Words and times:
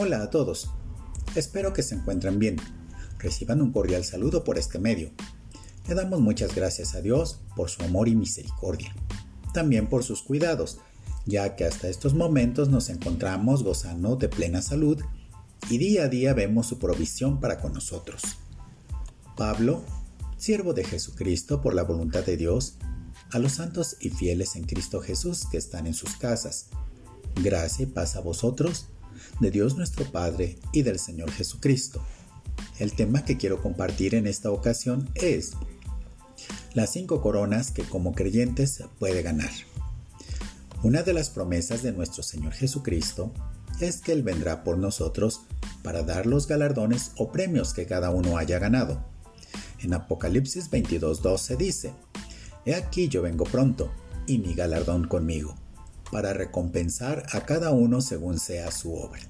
Hola 0.00 0.22
a 0.22 0.30
todos. 0.30 0.70
Espero 1.34 1.72
que 1.72 1.82
se 1.82 1.96
encuentren 1.96 2.38
bien. 2.38 2.54
Reciban 3.18 3.60
un 3.60 3.72
cordial 3.72 4.04
saludo 4.04 4.44
por 4.44 4.56
este 4.56 4.78
medio. 4.78 5.10
Le 5.88 5.96
damos 5.96 6.20
muchas 6.20 6.54
gracias 6.54 6.94
a 6.94 7.00
Dios 7.00 7.40
por 7.56 7.68
su 7.68 7.82
amor 7.82 8.06
y 8.06 8.14
misericordia. 8.14 8.94
También 9.52 9.88
por 9.88 10.04
sus 10.04 10.22
cuidados, 10.22 10.78
ya 11.26 11.56
que 11.56 11.64
hasta 11.64 11.88
estos 11.88 12.14
momentos 12.14 12.68
nos 12.68 12.90
encontramos 12.90 13.64
gozando 13.64 14.14
de 14.14 14.28
plena 14.28 14.62
salud 14.62 15.02
y 15.68 15.78
día 15.78 16.04
a 16.04 16.08
día 16.08 16.32
vemos 16.32 16.68
su 16.68 16.78
provisión 16.78 17.40
para 17.40 17.58
con 17.60 17.72
nosotros. 17.72 18.22
Pablo, 19.36 19.82
siervo 20.36 20.74
de 20.74 20.84
Jesucristo 20.84 21.60
por 21.60 21.74
la 21.74 21.82
voluntad 21.82 22.22
de 22.22 22.36
Dios, 22.36 22.76
a 23.32 23.40
los 23.40 23.54
santos 23.54 23.96
y 23.98 24.10
fieles 24.10 24.54
en 24.54 24.62
Cristo 24.62 25.00
Jesús 25.00 25.48
que 25.50 25.56
están 25.56 25.88
en 25.88 25.94
sus 25.94 26.14
casas. 26.18 26.66
Gracia 27.42 27.82
y 27.82 27.86
paz 27.86 28.14
a 28.14 28.20
vosotros 28.20 28.90
de 29.40 29.50
Dios 29.50 29.76
nuestro 29.76 30.04
Padre 30.04 30.58
y 30.72 30.82
del 30.82 30.98
Señor 30.98 31.30
Jesucristo. 31.30 32.02
El 32.78 32.92
tema 32.92 33.24
que 33.24 33.36
quiero 33.36 33.62
compartir 33.62 34.14
en 34.14 34.26
esta 34.26 34.50
ocasión 34.50 35.08
es 35.14 35.52
las 36.74 36.92
cinco 36.92 37.20
coronas 37.20 37.70
que 37.70 37.82
como 37.82 38.12
creyentes 38.12 38.82
puede 38.98 39.22
ganar. 39.22 39.50
Una 40.82 41.02
de 41.02 41.12
las 41.12 41.30
promesas 41.30 41.82
de 41.82 41.92
nuestro 41.92 42.22
Señor 42.22 42.52
Jesucristo 42.52 43.32
es 43.80 44.00
que 44.00 44.12
Él 44.12 44.22
vendrá 44.22 44.64
por 44.64 44.78
nosotros 44.78 45.40
para 45.82 46.02
dar 46.02 46.26
los 46.26 46.46
galardones 46.46 47.12
o 47.16 47.32
premios 47.32 47.74
que 47.74 47.86
cada 47.86 48.10
uno 48.10 48.38
haya 48.38 48.58
ganado. 48.58 49.04
En 49.80 49.94
Apocalipsis 49.94 50.70
22.12 50.70 51.56
dice, 51.56 51.92
He 52.64 52.74
aquí 52.74 53.08
yo 53.08 53.22
vengo 53.22 53.44
pronto, 53.44 53.90
y 54.26 54.38
mi 54.38 54.54
galardón 54.54 55.06
conmigo 55.08 55.56
para 56.10 56.32
recompensar 56.32 57.26
a 57.32 57.44
cada 57.46 57.70
uno 57.70 58.00
según 58.00 58.38
sea 58.38 58.70
su 58.70 58.94
obra. 58.94 59.20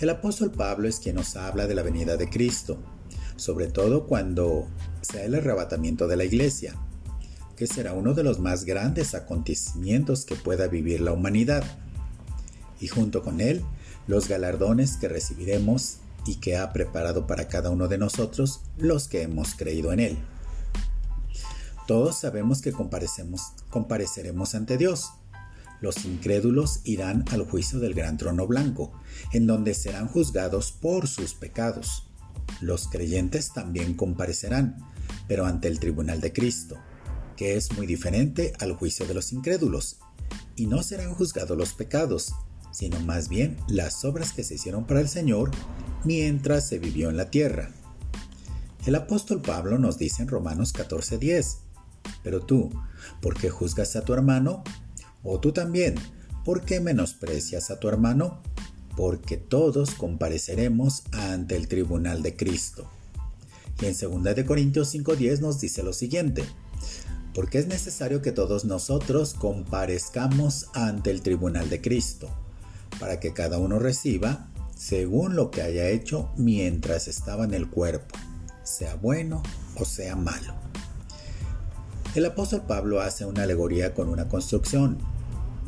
El 0.00 0.10
apóstol 0.10 0.52
Pablo 0.52 0.88
es 0.88 1.00
quien 1.00 1.16
nos 1.16 1.34
habla 1.36 1.66
de 1.66 1.74
la 1.74 1.82
venida 1.82 2.16
de 2.16 2.30
Cristo, 2.30 2.78
sobre 3.36 3.66
todo 3.66 4.06
cuando 4.06 4.68
sea 5.02 5.24
el 5.24 5.34
arrebatamiento 5.34 6.06
de 6.06 6.16
la 6.16 6.24
iglesia, 6.24 6.76
que 7.56 7.66
será 7.66 7.94
uno 7.94 8.14
de 8.14 8.22
los 8.22 8.38
más 8.38 8.64
grandes 8.64 9.14
acontecimientos 9.14 10.24
que 10.24 10.36
pueda 10.36 10.68
vivir 10.68 11.00
la 11.00 11.12
humanidad, 11.12 11.64
y 12.80 12.86
junto 12.86 13.22
con 13.22 13.40
él 13.40 13.64
los 14.06 14.28
galardones 14.28 14.96
que 14.96 15.08
recibiremos 15.08 15.98
y 16.26 16.36
que 16.36 16.56
ha 16.56 16.72
preparado 16.72 17.26
para 17.26 17.48
cada 17.48 17.70
uno 17.70 17.88
de 17.88 17.98
nosotros 17.98 18.60
los 18.76 19.08
que 19.08 19.22
hemos 19.22 19.54
creído 19.54 19.92
en 19.92 20.00
él. 20.00 20.18
Todos 21.86 22.18
sabemos 22.18 22.60
que 22.60 22.72
compareceremos 22.72 24.54
ante 24.54 24.76
Dios, 24.76 25.10
los 25.80 26.04
incrédulos 26.04 26.80
irán 26.84 27.24
al 27.30 27.44
juicio 27.44 27.78
del 27.78 27.94
gran 27.94 28.16
trono 28.16 28.46
blanco, 28.46 28.92
en 29.32 29.46
donde 29.46 29.74
serán 29.74 30.08
juzgados 30.08 30.72
por 30.72 31.08
sus 31.08 31.34
pecados. 31.34 32.08
Los 32.60 32.88
creyentes 32.88 33.52
también 33.52 33.94
comparecerán, 33.94 34.76
pero 35.26 35.46
ante 35.46 35.68
el 35.68 35.78
tribunal 35.78 36.20
de 36.20 36.32
Cristo, 36.32 36.76
que 37.36 37.56
es 37.56 37.72
muy 37.76 37.86
diferente 37.86 38.52
al 38.58 38.72
juicio 38.74 39.06
de 39.06 39.14
los 39.14 39.32
incrédulos, 39.32 39.98
y 40.56 40.66
no 40.66 40.82
serán 40.82 41.14
juzgados 41.14 41.56
los 41.56 41.72
pecados, 41.72 42.34
sino 42.72 43.00
más 43.00 43.28
bien 43.28 43.56
las 43.68 44.04
obras 44.04 44.32
que 44.32 44.44
se 44.44 44.54
hicieron 44.54 44.86
para 44.86 45.00
el 45.00 45.08
Señor 45.08 45.50
mientras 46.04 46.68
se 46.68 46.78
vivió 46.78 47.10
en 47.10 47.16
la 47.16 47.30
tierra. 47.30 47.70
El 48.86 48.94
apóstol 48.94 49.40
Pablo 49.40 49.78
nos 49.78 49.98
dice 49.98 50.22
en 50.22 50.28
Romanos 50.28 50.72
14:10, 50.72 51.58
pero 52.22 52.40
tú, 52.40 52.70
¿por 53.20 53.34
qué 53.34 53.50
juzgas 53.50 53.96
a 53.96 54.04
tu 54.04 54.12
hermano? 54.12 54.62
O 55.22 55.40
tú 55.40 55.52
también, 55.52 55.94
¿por 56.44 56.62
qué 56.62 56.80
menosprecias 56.80 57.70
a 57.70 57.80
tu 57.80 57.88
hermano? 57.88 58.42
Porque 58.96 59.36
todos 59.36 59.94
compareceremos 59.94 61.04
ante 61.12 61.56
el 61.56 61.68
tribunal 61.68 62.22
de 62.22 62.36
Cristo. 62.36 62.90
Y 63.80 63.86
en 63.86 63.94
2 63.94 64.44
Corintios 64.44 64.94
5:10 64.94 65.40
nos 65.40 65.60
dice 65.60 65.82
lo 65.82 65.92
siguiente, 65.92 66.44
porque 67.34 67.58
es 67.58 67.68
necesario 67.68 68.22
que 68.22 68.32
todos 68.32 68.64
nosotros 68.64 69.34
comparezcamos 69.34 70.68
ante 70.74 71.10
el 71.10 71.22
tribunal 71.22 71.70
de 71.70 71.80
Cristo, 71.80 72.28
para 72.98 73.20
que 73.20 73.32
cada 73.32 73.58
uno 73.58 73.78
reciba 73.78 74.48
según 74.78 75.34
lo 75.34 75.50
que 75.50 75.62
haya 75.62 75.88
hecho 75.88 76.30
mientras 76.36 77.08
estaba 77.08 77.44
en 77.44 77.52
el 77.52 77.68
cuerpo, 77.68 78.16
sea 78.62 78.94
bueno 78.94 79.42
o 79.76 79.84
sea 79.84 80.14
malo. 80.14 80.54
El 82.14 82.24
apóstol 82.24 82.62
Pablo 82.66 83.00
hace 83.00 83.24
una 83.24 83.42
alegoría 83.42 83.92
con 83.92 84.08
una 84.08 84.28
construcción, 84.28 84.98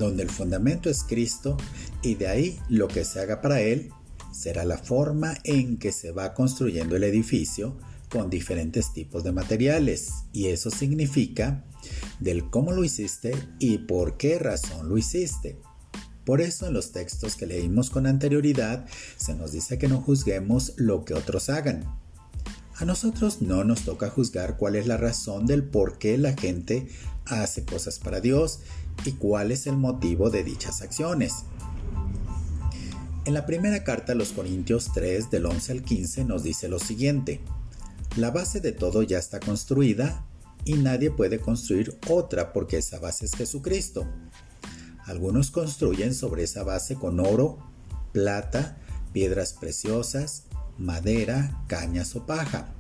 donde 0.01 0.23
el 0.23 0.31
fundamento 0.31 0.89
es 0.89 1.05
Cristo 1.05 1.57
y 2.03 2.15
de 2.15 2.27
ahí 2.27 2.59
lo 2.69 2.89
que 2.89 3.05
se 3.05 3.21
haga 3.21 3.41
para 3.41 3.61
Él 3.61 3.91
será 4.33 4.65
la 4.65 4.79
forma 4.79 5.37
en 5.45 5.79
que 5.79 5.93
se 5.93 6.11
va 6.11 6.33
construyendo 6.33 6.97
el 6.97 7.05
edificio 7.05 7.77
con 8.09 8.31
diferentes 8.31 8.93
tipos 8.93 9.23
de 9.23 9.33
materiales 9.33 10.11
y 10.33 10.47
eso 10.47 10.71
significa 10.71 11.65
del 12.19 12.49
cómo 12.49 12.73
lo 12.73 12.83
hiciste 12.83 13.33
y 13.59 13.79
por 13.79 14.17
qué 14.17 14.39
razón 14.39 14.89
lo 14.89 14.97
hiciste. 14.97 15.61
Por 16.25 16.41
eso 16.41 16.67
en 16.67 16.73
los 16.73 16.93
textos 16.93 17.37
que 17.37 17.47
leímos 17.47 17.91
con 17.91 18.07
anterioridad 18.07 18.87
se 19.17 19.35
nos 19.35 19.53
dice 19.53 19.79
que 19.79 19.89
no 19.89 20.01
juzguemos 20.01 20.73
lo 20.77 21.05
que 21.05 21.15
otros 21.15 21.51
hagan, 21.51 22.01
a 22.81 22.87
nosotros 22.87 23.43
no 23.43 23.63
nos 23.63 23.83
toca 23.83 24.09
juzgar 24.09 24.57
cuál 24.57 24.75
es 24.75 24.87
la 24.87 24.97
razón 24.97 25.45
del 25.45 25.63
por 25.63 25.99
qué 25.99 26.17
la 26.17 26.33
gente 26.33 26.89
hace 27.27 27.63
cosas 27.67 27.99
para 27.99 28.23
Dios 28.23 28.61
y 29.05 29.13
cuál 29.13 29.53
es 29.53 29.67
el 29.67 29.77
motivo 29.77 30.31
de 30.31 30.45
dichas 30.45 30.83
acciones. 30.83 31.45
En 33.25 33.35
la 33.35 33.47
primera 33.47 33.85
carta 33.85 34.13
a 34.13 34.17
los 34.17 34.33
Corintios 34.33 34.91
3 34.93 35.31
del 35.31 35.47
11 35.47 35.73
al 35.73 35.83
15 35.83 36.25
nos 36.25 36.43
dice 36.43 36.69
lo 36.69 36.79
siguiente, 36.79 37.41
la 38.17 38.31
base 38.31 38.61
de 38.61 38.73
todo 38.73 39.03
ya 39.03 39.19
está 39.19 39.41
construida 39.41 40.25
y 40.65 40.75
nadie 40.75 41.11
puede 41.11 41.39
construir 41.39 41.97
otra 42.09 42.53
porque 42.53 42.79
esa 42.79 42.99
base 42.99 43.27
es 43.27 43.33
Jesucristo. 43.35 44.07
Algunos 45.05 45.51
construyen 45.51 46.15
sobre 46.15 46.45
esa 46.45 46.63
base 46.63 46.95
con 46.95 47.21
oro, 47.21 47.59
plata, 48.13 48.79
piedras 49.13 49.53
preciosas, 49.53 50.45
madera, 50.79 51.63
cañas 51.69 52.17
o 52.17 52.27
paja. 52.27 52.73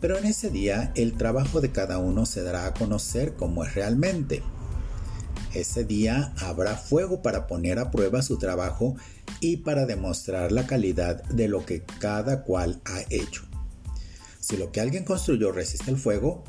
Pero 0.00 0.16
en 0.18 0.26
ese 0.26 0.50
día 0.50 0.92
el 0.94 1.16
trabajo 1.16 1.60
de 1.60 1.72
cada 1.72 1.98
uno 1.98 2.26
se 2.26 2.42
dará 2.42 2.66
a 2.66 2.74
conocer 2.74 3.34
como 3.34 3.64
es 3.64 3.74
realmente. 3.74 4.42
Ese 5.54 5.84
día 5.84 6.34
habrá 6.38 6.76
fuego 6.76 7.22
para 7.22 7.46
poner 7.46 7.78
a 7.78 7.90
prueba 7.90 8.22
su 8.22 8.38
trabajo 8.38 8.96
y 9.40 9.58
para 9.58 9.86
demostrar 9.86 10.52
la 10.52 10.66
calidad 10.66 11.22
de 11.24 11.48
lo 11.48 11.64
que 11.64 11.82
cada 11.98 12.42
cual 12.42 12.80
ha 12.84 13.00
hecho. 13.10 13.44
Si 14.40 14.56
lo 14.56 14.72
que 14.72 14.80
alguien 14.80 15.04
construyó 15.04 15.52
resiste 15.52 15.90
el 15.90 15.96
fuego, 15.96 16.44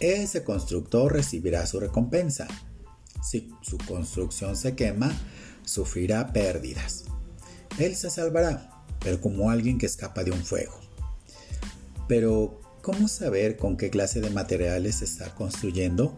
ese 0.00 0.44
constructor 0.44 1.12
recibirá 1.12 1.66
su 1.66 1.80
recompensa. 1.80 2.46
Si 3.22 3.50
su 3.62 3.78
construcción 3.78 4.56
se 4.56 4.74
quema, 4.74 5.12
sufrirá 5.64 6.32
pérdidas. 6.32 7.04
Él 7.78 7.94
se 7.96 8.10
salvará, 8.10 8.84
pero 9.00 9.20
como 9.20 9.50
alguien 9.50 9.78
que 9.78 9.86
escapa 9.86 10.24
de 10.24 10.32
un 10.32 10.44
fuego. 10.44 10.78
Pero, 12.08 12.60
¿cómo 12.82 13.08
saber 13.08 13.56
con 13.56 13.76
qué 13.76 13.90
clase 13.90 14.20
de 14.20 14.30
materiales 14.30 14.96
se 14.96 15.04
está 15.04 15.34
construyendo? 15.34 16.16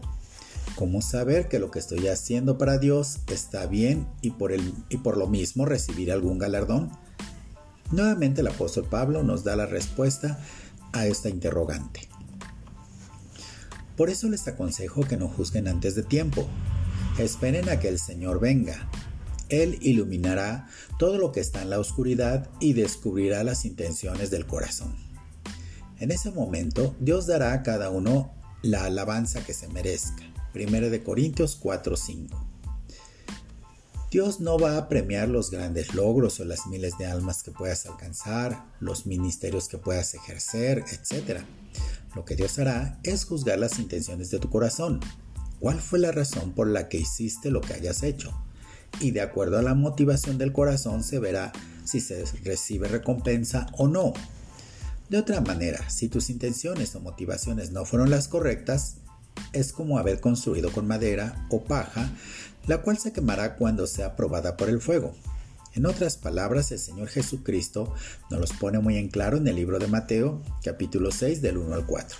¿Cómo 0.79 1.01
saber 1.01 1.49
que 1.49 1.59
lo 1.59 1.71
que 1.71 1.79
estoy 1.79 2.07
haciendo 2.07 2.57
para 2.57 2.77
Dios 2.77 3.19
está 3.27 3.65
bien 3.65 4.07
y 4.21 4.29
por, 4.29 4.53
el, 4.53 4.73
y 4.87 4.95
por 4.95 5.17
lo 5.17 5.27
mismo 5.27 5.65
recibir 5.65 6.09
algún 6.09 6.37
galardón? 6.37 6.89
Nuevamente 7.91 8.39
el 8.39 8.47
apóstol 8.47 8.85
Pablo 8.89 9.21
nos 9.21 9.43
da 9.43 9.57
la 9.57 9.65
respuesta 9.65 10.39
a 10.93 11.05
esta 11.05 11.27
interrogante. 11.27 12.07
Por 13.97 14.09
eso 14.09 14.29
les 14.29 14.47
aconsejo 14.47 15.01
que 15.01 15.17
no 15.17 15.27
juzguen 15.27 15.67
antes 15.67 15.95
de 15.95 16.03
tiempo. 16.03 16.47
Esperen 17.17 17.67
a 17.67 17.81
que 17.81 17.89
el 17.89 17.99
Señor 17.99 18.39
venga, 18.39 18.89
él 19.49 19.79
iluminará 19.81 20.69
todo 20.97 21.17
lo 21.17 21.33
que 21.33 21.41
está 21.41 21.61
en 21.61 21.71
la 21.71 21.79
oscuridad 21.79 22.49
y 22.61 22.71
descubrirá 22.71 23.43
las 23.43 23.65
intenciones 23.65 24.31
del 24.31 24.45
corazón. 24.45 24.95
En 25.99 26.11
ese 26.11 26.31
momento, 26.31 26.95
Dios 27.01 27.27
dará 27.27 27.51
a 27.51 27.63
cada 27.63 27.89
uno 27.89 28.31
la 28.61 28.85
alabanza 28.85 29.43
que 29.43 29.53
se 29.53 29.67
merezca. 29.67 30.23
1 30.53 30.89
de 30.89 31.03
Corintios 31.03 31.59
4:5. 31.59 32.45
Dios 34.11 34.39
no 34.39 34.57
va 34.57 34.77
a 34.77 34.89
premiar 34.89 35.29
los 35.29 35.51
grandes 35.51 35.93
logros 35.93 36.39
o 36.39 36.45
las 36.45 36.65
miles 36.65 36.97
de 36.97 37.05
almas 37.05 37.43
que 37.43 37.51
puedas 37.51 37.85
alcanzar, 37.85 38.65
los 38.79 39.05
ministerios 39.05 39.67
que 39.67 39.77
puedas 39.77 40.15
ejercer, 40.15 40.83
etc. 40.91 41.41
Lo 42.15 42.25
que 42.25 42.35
Dios 42.35 42.57
hará 42.57 42.99
es 43.03 43.25
juzgar 43.25 43.59
las 43.59 43.77
intenciones 43.77 44.31
de 44.31 44.39
tu 44.39 44.49
corazón. 44.49 44.99
¿Cuál 45.59 45.79
fue 45.79 45.99
la 45.99 46.11
razón 46.11 46.53
por 46.53 46.67
la 46.67 46.89
que 46.89 46.97
hiciste 46.97 47.51
lo 47.51 47.61
que 47.61 47.73
hayas 47.73 48.01
hecho? 48.01 48.33
y 48.99 49.11
de 49.11 49.21
acuerdo 49.21 49.57
a 49.57 49.61
la 49.61 49.75
motivación 49.75 50.37
del 50.37 50.51
corazón 50.51 51.03
se 51.03 51.19
verá 51.19 51.51
si 51.85 52.01
se 52.01 52.25
recibe 52.43 52.87
recompensa 52.87 53.67
o 53.77 53.87
no. 53.87 54.13
De 55.09 55.17
otra 55.17 55.41
manera, 55.41 55.89
si 55.89 56.07
tus 56.07 56.29
intenciones 56.29 56.95
o 56.95 56.99
motivaciones 56.99 57.71
no 57.71 57.85
fueron 57.85 58.09
las 58.09 58.27
correctas, 58.27 58.97
es 59.53 59.73
como 59.73 59.97
haber 59.97 60.19
construido 60.19 60.71
con 60.71 60.87
madera 60.87 61.45
o 61.49 61.63
paja, 61.63 62.11
la 62.67 62.81
cual 62.81 62.97
se 62.97 63.13
quemará 63.13 63.55
cuando 63.55 63.87
sea 63.87 64.15
probada 64.15 64.57
por 64.57 64.69
el 64.69 64.81
fuego. 64.81 65.13
En 65.75 65.85
otras 65.85 66.17
palabras, 66.17 66.71
el 66.71 66.79
Señor 66.79 67.07
Jesucristo 67.09 67.93
nos 68.29 68.39
los 68.39 68.53
pone 68.53 68.79
muy 68.79 68.97
en 68.97 69.07
claro 69.07 69.37
en 69.37 69.47
el 69.47 69.55
libro 69.55 69.79
de 69.79 69.87
Mateo, 69.87 70.41
capítulo 70.63 71.11
6, 71.11 71.41
del 71.41 71.57
1 71.57 71.75
al 71.75 71.85
4. 71.85 72.17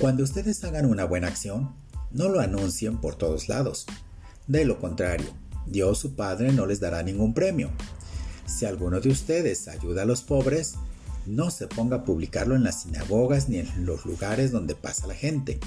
Cuando 0.00 0.24
ustedes 0.24 0.62
hagan 0.64 0.86
una 0.86 1.04
buena 1.04 1.28
acción, 1.28 1.74
no 2.10 2.28
lo 2.28 2.40
anuncien 2.40 3.00
por 3.00 3.16
todos 3.16 3.48
lados. 3.48 3.86
De 4.46 4.64
lo 4.64 4.80
contrario, 4.80 5.26
Dios 5.66 5.98
su 5.98 6.14
Padre 6.14 6.52
no 6.52 6.66
les 6.66 6.80
dará 6.80 7.02
ningún 7.02 7.32
premio. 7.32 7.70
Si 8.46 8.66
alguno 8.66 9.00
de 9.00 9.10
ustedes 9.10 9.68
ayuda 9.68 10.02
a 10.02 10.06
los 10.06 10.22
pobres, 10.22 10.74
no 11.26 11.50
se 11.50 11.66
ponga 11.66 11.96
a 11.96 12.04
publicarlo 12.04 12.54
en 12.54 12.64
las 12.64 12.82
sinagogas 12.82 13.48
ni 13.48 13.58
en 13.58 13.86
los 13.86 14.04
lugares 14.04 14.52
donde 14.52 14.74
pasa 14.74 15.06
la 15.06 15.14
gente. 15.14 15.58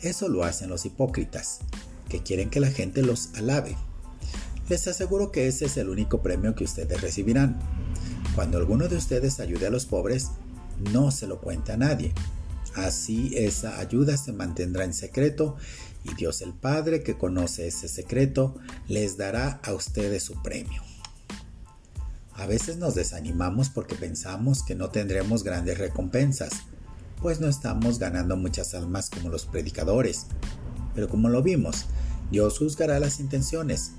Eso 0.00 0.28
lo 0.28 0.44
hacen 0.44 0.68
los 0.68 0.84
hipócritas, 0.84 1.60
que 2.08 2.22
quieren 2.22 2.50
que 2.50 2.60
la 2.60 2.70
gente 2.70 3.02
los 3.02 3.30
alabe. 3.34 3.76
Les 4.68 4.86
aseguro 4.88 5.30
que 5.30 5.46
ese 5.46 5.66
es 5.66 5.76
el 5.76 5.88
único 5.88 6.22
premio 6.22 6.54
que 6.54 6.64
ustedes 6.64 7.00
recibirán. 7.00 7.58
Cuando 8.34 8.58
alguno 8.58 8.88
de 8.88 8.96
ustedes 8.96 9.40
ayude 9.40 9.66
a 9.66 9.70
los 9.70 9.86
pobres, 9.86 10.30
no 10.92 11.10
se 11.10 11.26
lo 11.26 11.40
cuente 11.40 11.72
a 11.72 11.76
nadie. 11.76 12.12
Así 12.74 13.32
esa 13.36 13.78
ayuda 13.78 14.16
se 14.16 14.32
mantendrá 14.32 14.84
en 14.84 14.94
secreto 14.94 15.56
y 16.02 16.14
Dios 16.14 16.42
el 16.42 16.52
Padre 16.52 17.02
que 17.02 17.16
conoce 17.16 17.66
ese 17.66 17.88
secreto 17.88 18.56
les 18.88 19.16
dará 19.16 19.60
a 19.62 19.72
ustedes 19.72 20.22
su 20.24 20.42
premio. 20.42 20.82
A 22.36 22.46
veces 22.46 22.76
nos 22.76 22.94
desanimamos 22.94 23.70
porque 23.70 23.94
pensamos 23.94 24.62
que 24.62 24.74
no 24.74 24.90
tendremos 24.90 25.44
grandes 25.44 25.78
recompensas, 25.78 26.52
pues 27.20 27.40
no 27.40 27.48
estamos 27.48 27.98
ganando 27.98 28.36
muchas 28.36 28.74
almas 28.74 29.10
como 29.10 29.28
los 29.28 29.46
predicadores. 29.46 30.26
Pero 30.94 31.08
como 31.08 31.28
lo 31.28 31.42
vimos, 31.42 31.86
Dios 32.30 32.58
juzgará 32.58 32.98
las 32.98 33.20
intenciones 33.20 33.92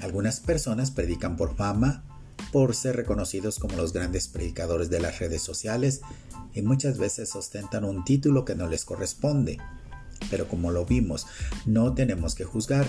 algunas 0.00 0.40
personas 0.40 0.90
predican 0.90 1.36
por 1.36 1.56
fama, 1.56 2.04
por 2.52 2.74
ser 2.74 2.96
reconocidos 2.96 3.58
como 3.58 3.76
los 3.76 3.92
grandes 3.92 4.28
predicadores 4.28 4.90
de 4.90 5.00
las 5.00 5.18
redes 5.18 5.42
sociales 5.42 6.00
y 6.54 6.62
muchas 6.62 6.98
veces 6.98 7.34
ostentan 7.34 7.84
un 7.84 8.04
título 8.04 8.44
que 8.44 8.54
no 8.54 8.68
les 8.68 8.84
corresponde. 8.84 9.58
Pero 10.30 10.48
como 10.48 10.70
lo 10.70 10.84
vimos, 10.84 11.26
no 11.66 11.94
tenemos 11.94 12.34
que 12.34 12.44
juzgar. 12.44 12.86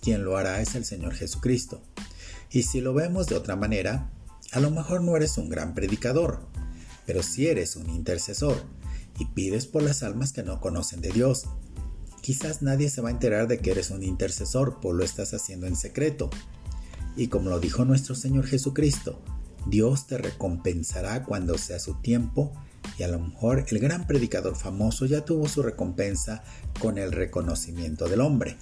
Quien 0.00 0.24
lo 0.24 0.36
hará 0.36 0.60
es 0.60 0.74
el 0.74 0.84
Señor 0.84 1.14
Jesucristo. 1.14 1.80
Y 2.50 2.64
si 2.64 2.80
lo 2.80 2.92
vemos 2.92 3.28
de 3.28 3.36
otra 3.36 3.56
manera, 3.56 4.10
a 4.52 4.60
lo 4.60 4.70
mejor 4.70 5.02
no 5.02 5.16
eres 5.16 5.38
un 5.38 5.48
gran 5.48 5.74
predicador, 5.74 6.46
pero 7.06 7.22
si 7.22 7.46
eres 7.46 7.76
un 7.76 7.90
intercesor 7.90 8.62
y 9.18 9.26
pides 9.26 9.66
por 9.66 9.82
las 9.82 10.02
almas 10.02 10.32
que 10.32 10.42
no 10.42 10.60
conocen 10.60 11.00
de 11.00 11.10
Dios 11.10 11.46
Quizás 12.22 12.62
nadie 12.62 12.88
se 12.88 13.00
va 13.00 13.08
a 13.08 13.12
enterar 13.12 13.48
de 13.48 13.58
que 13.58 13.72
eres 13.72 13.90
un 13.90 14.04
intercesor, 14.04 14.78
pues 14.80 14.94
lo 14.94 15.02
estás 15.02 15.34
haciendo 15.34 15.66
en 15.66 15.74
secreto. 15.74 16.30
Y 17.16 17.26
como 17.26 17.50
lo 17.50 17.58
dijo 17.58 17.84
nuestro 17.84 18.14
Señor 18.14 18.46
Jesucristo, 18.46 19.20
Dios 19.66 20.06
te 20.06 20.18
recompensará 20.18 21.24
cuando 21.24 21.58
sea 21.58 21.80
su 21.80 21.94
tiempo 21.94 22.52
y 22.96 23.02
a 23.02 23.08
lo 23.08 23.18
mejor 23.18 23.64
el 23.68 23.78
gran 23.80 24.06
predicador 24.06 24.54
famoso 24.54 25.04
ya 25.04 25.24
tuvo 25.24 25.48
su 25.48 25.62
recompensa 25.62 26.44
con 26.78 26.96
el 26.96 27.10
reconocimiento 27.10 28.08
del 28.08 28.20
hombre. 28.20 28.56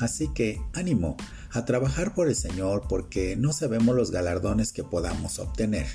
Así 0.00 0.28
que 0.34 0.60
ánimo 0.72 1.16
a 1.50 1.64
trabajar 1.64 2.14
por 2.14 2.28
el 2.28 2.36
Señor 2.36 2.86
porque 2.88 3.36
no 3.36 3.52
sabemos 3.52 3.94
los 3.94 4.10
galardones 4.10 4.72
que 4.72 4.84
podamos 4.84 5.38
obtener. 5.38 5.86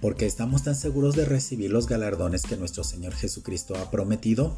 Porque 0.00 0.26
estamos 0.26 0.62
tan 0.62 0.74
seguros 0.74 1.16
de 1.16 1.24
recibir 1.24 1.70
los 1.70 1.88
galardones 1.88 2.42
que 2.42 2.56
nuestro 2.56 2.84
Señor 2.84 3.14
Jesucristo 3.14 3.74
ha 3.76 3.90
prometido 3.90 4.56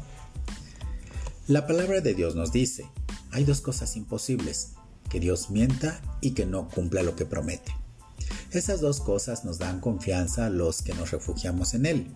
la 1.49 1.65
palabra 1.65 1.99
de 1.99 2.13
Dios 2.13 2.35
nos 2.35 2.51
dice, 2.51 2.85
hay 3.31 3.43
dos 3.43 3.59
cosas 3.59 3.95
imposibles, 3.95 4.73
que 5.09 5.19
Dios 5.19 5.49
mienta 5.49 5.99
y 6.21 6.35
que 6.35 6.45
no 6.45 6.69
cumpla 6.69 7.01
lo 7.01 7.15
que 7.15 7.25
promete. 7.25 7.75
Esas 8.51 8.81
dos 8.81 8.99
cosas 8.99 9.45
nos 9.45 9.57
dan 9.57 9.79
confianza 9.79 10.45
a 10.45 10.51
los 10.51 10.83
que 10.83 10.93
nos 10.93 11.09
refugiamos 11.09 11.73
en 11.73 11.87
Él. 11.87 12.15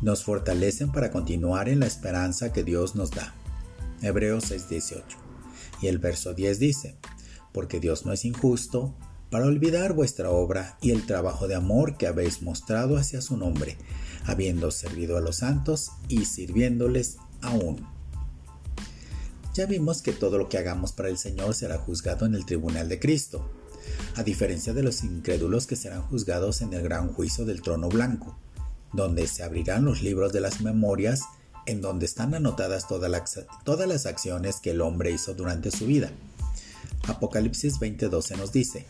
Nos 0.00 0.24
fortalecen 0.24 0.92
para 0.92 1.10
continuar 1.10 1.68
en 1.68 1.80
la 1.80 1.86
esperanza 1.86 2.50
que 2.50 2.64
Dios 2.64 2.94
nos 2.94 3.10
da. 3.10 3.34
Hebreos 4.02 4.50
6:18. 4.50 5.02
Y 5.80 5.86
el 5.86 5.98
verso 5.98 6.34
10 6.34 6.58
dice, 6.58 6.96
porque 7.52 7.80
Dios 7.80 8.06
no 8.06 8.12
es 8.12 8.24
injusto 8.24 8.94
para 9.30 9.46
olvidar 9.46 9.92
vuestra 9.92 10.30
obra 10.30 10.78
y 10.80 10.90
el 10.90 11.06
trabajo 11.06 11.48
de 11.48 11.54
amor 11.54 11.96
que 11.96 12.06
habéis 12.06 12.42
mostrado 12.42 12.96
hacia 12.96 13.20
su 13.20 13.36
nombre, 13.36 13.76
habiendo 14.24 14.70
servido 14.70 15.16
a 15.16 15.20
los 15.20 15.36
santos 15.36 15.90
y 16.08 16.24
sirviéndoles 16.24 17.18
aún. 17.42 17.86
Ya 19.54 19.66
vimos 19.66 20.02
que 20.02 20.12
todo 20.12 20.38
lo 20.38 20.48
que 20.48 20.58
hagamos 20.58 20.92
para 20.92 21.08
el 21.08 21.18
Señor 21.18 21.54
será 21.54 21.78
juzgado 21.78 22.26
en 22.26 22.34
el 22.34 22.46
tribunal 22.46 22.88
de 22.88 23.00
Cristo, 23.00 23.50
a 24.14 24.22
diferencia 24.22 24.72
de 24.72 24.82
los 24.82 25.02
incrédulos 25.02 25.66
que 25.66 25.76
serán 25.76 26.02
juzgados 26.02 26.62
en 26.62 26.72
el 26.72 26.82
gran 26.82 27.12
juicio 27.12 27.44
del 27.44 27.62
trono 27.62 27.88
blanco, 27.88 28.38
donde 28.92 29.26
se 29.26 29.42
abrirán 29.42 29.84
los 29.84 30.02
libros 30.02 30.32
de 30.32 30.40
las 30.40 30.60
memorias 30.60 31.22
en 31.68 31.82
donde 31.82 32.06
están 32.06 32.34
anotadas 32.34 32.88
todas 32.88 33.10
las, 33.10 34.06
acciones 34.06 34.56
que 34.58 34.70
el 34.70 34.80
hombre 34.80 35.10
hizo 35.10 35.34
durante 35.34 35.70
su 35.70 35.84
vida. 35.84 36.10
Apocalipsis 37.06 37.78
20:12 37.78 38.38
nos 38.38 38.52
dice, 38.52 38.86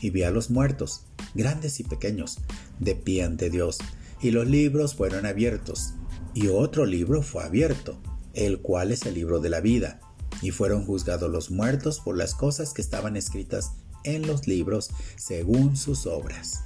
y 0.00 0.08
vi 0.08 0.22
a 0.22 0.30
los 0.30 0.50
muertos, 0.50 1.02
grandes 1.34 1.80
y 1.80 1.84
pequeños, 1.84 2.38
de 2.80 2.94
pie 2.94 3.24
ante 3.24 3.50
Dios, 3.50 3.78
y 4.22 4.30
los 4.30 4.46
libros 4.46 4.94
fueron 4.94 5.26
abiertos, 5.26 5.92
y 6.32 6.48
otro 6.48 6.86
libro 6.86 7.22
fue 7.22 7.44
abierto 7.44 8.00
el 8.32 8.62
cual 8.62 8.90
es 8.90 9.02
el 9.02 9.12
libro 9.12 9.40
de 9.40 9.50
la 9.50 9.60
vida, 9.60 10.00
y 10.40 10.50
fueron 10.50 10.86
juzgados 10.86 11.30
los 11.30 11.50
muertos 11.50 12.00
por 12.00 12.16
las 12.16 12.34
cosas 12.34 12.72
que 12.72 12.80
estaban 12.80 13.18
escritas 13.18 13.72
en 14.04 14.26
los 14.26 14.46
libros 14.46 14.88
según 15.16 15.76
sus 15.76 16.06
obras. 16.06 16.62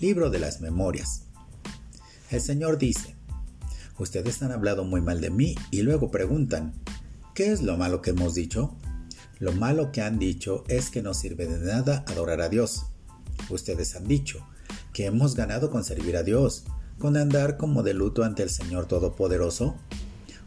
Libro 0.00 0.28
de 0.28 0.38
las 0.38 0.60
Memorias. 0.60 1.22
El 2.30 2.42
Señor 2.42 2.76
dice, 2.76 3.16
Ustedes 3.98 4.42
han 4.42 4.52
hablado 4.52 4.84
muy 4.84 5.00
mal 5.00 5.20
de 5.20 5.30
mí 5.30 5.54
y 5.70 5.82
luego 5.82 6.10
preguntan, 6.10 6.72
¿qué 7.34 7.52
es 7.52 7.62
lo 7.62 7.76
malo 7.76 8.02
que 8.02 8.10
hemos 8.10 8.34
dicho? 8.34 8.76
Lo 9.38 9.52
malo 9.52 9.92
que 9.92 10.02
han 10.02 10.18
dicho 10.18 10.64
es 10.68 10.90
que 10.90 11.02
no 11.02 11.14
sirve 11.14 11.46
de 11.46 11.58
nada 11.58 12.04
adorar 12.08 12.40
a 12.40 12.48
Dios. 12.48 12.86
Ustedes 13.50 13.96
han 13.96 14.06
dicho 14.06 14.46
que 14.92 15.06
hemos 15.06 15.34
ganado 15.34 15.70
con 15.70 15.84
servir 15.84 16.16
a 16.16 16.22
Dios, 16.22 16.64
con 16.98 17.16
andar 17.16 17.56
como 17.56 17.82
de 17.82 17.94
luto 17.94 18.24
ante 18.24 18.42
el 18.42 18.50
Señor 18.50 18.86
Todopoderoso 18.86 19.76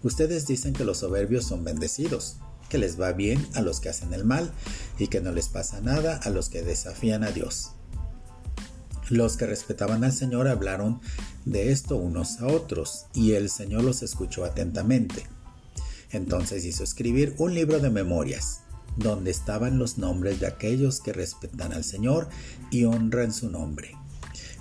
Ustedes 0.06 0.46
dicen 0.46 0.74
que 0.74 0.86
los 0.86 1.00
soberbios 1.00 1.46
son 1.46 1.64
bendecidos, 1.64 2.38
que 2.70 2.78
les 2.78 3.02
va 3.02 3.12
bien 3.12 3.44
a 3.56 3.64
los 3.64 3.80
que 3.80 3.90
hacen 3.90 4.14
el 4.14 4.24
mal 4.24 4.52
y 5.00 5.08
que 5.08 5.20
no 5.20 5.32
les 5.32 5.50
pasa 5.50 5.82
nada 5.82 6.18
a 6.18 6.30
los 6.30 6.50
que 6.50 6.62
desafían 6.62 7.24
a 7.24 7.32
Dios. 7.32 7.72
Los 9.10 9.38
que 9.38 9.46
respetaban 9.46 10.04
al 10.04 10.14
Señor 10.14 10.48
hablaron 10.48 11.00
de 11.46 11.72
esto 11.72 11.96
unos 11.96 12.42
a 12.42 12.48
otros 12.48 13.06
y 13.14 13.34
el 13.34 13.50
Señor 13.50 13.84
los 13.84 14.02
escuchó 14.02 14.44
atentamente. 14.46 15.28
Entonces 16.12 16.66
hizo 16.66 16.84
escribir 16.84 17.36
un 17.38 17.54
libro 17.54 17.80
de 17.80 17.90
memorias, 17.90 18.62
donde 18.96 19.30
estaban 19.30 19.78
los 19.78 19.98
nombres 19.98 20.40
de 20.40 20.48
aquellos 20.48 21.02
que 21.02 21.14
respetan 21.14 21.74
al 21.74 21.84
Señor 21.84 22.30
y 22.72 22.86
honran 22.86 23.32
su 23.32 23.50
nombre. 23.50 23.92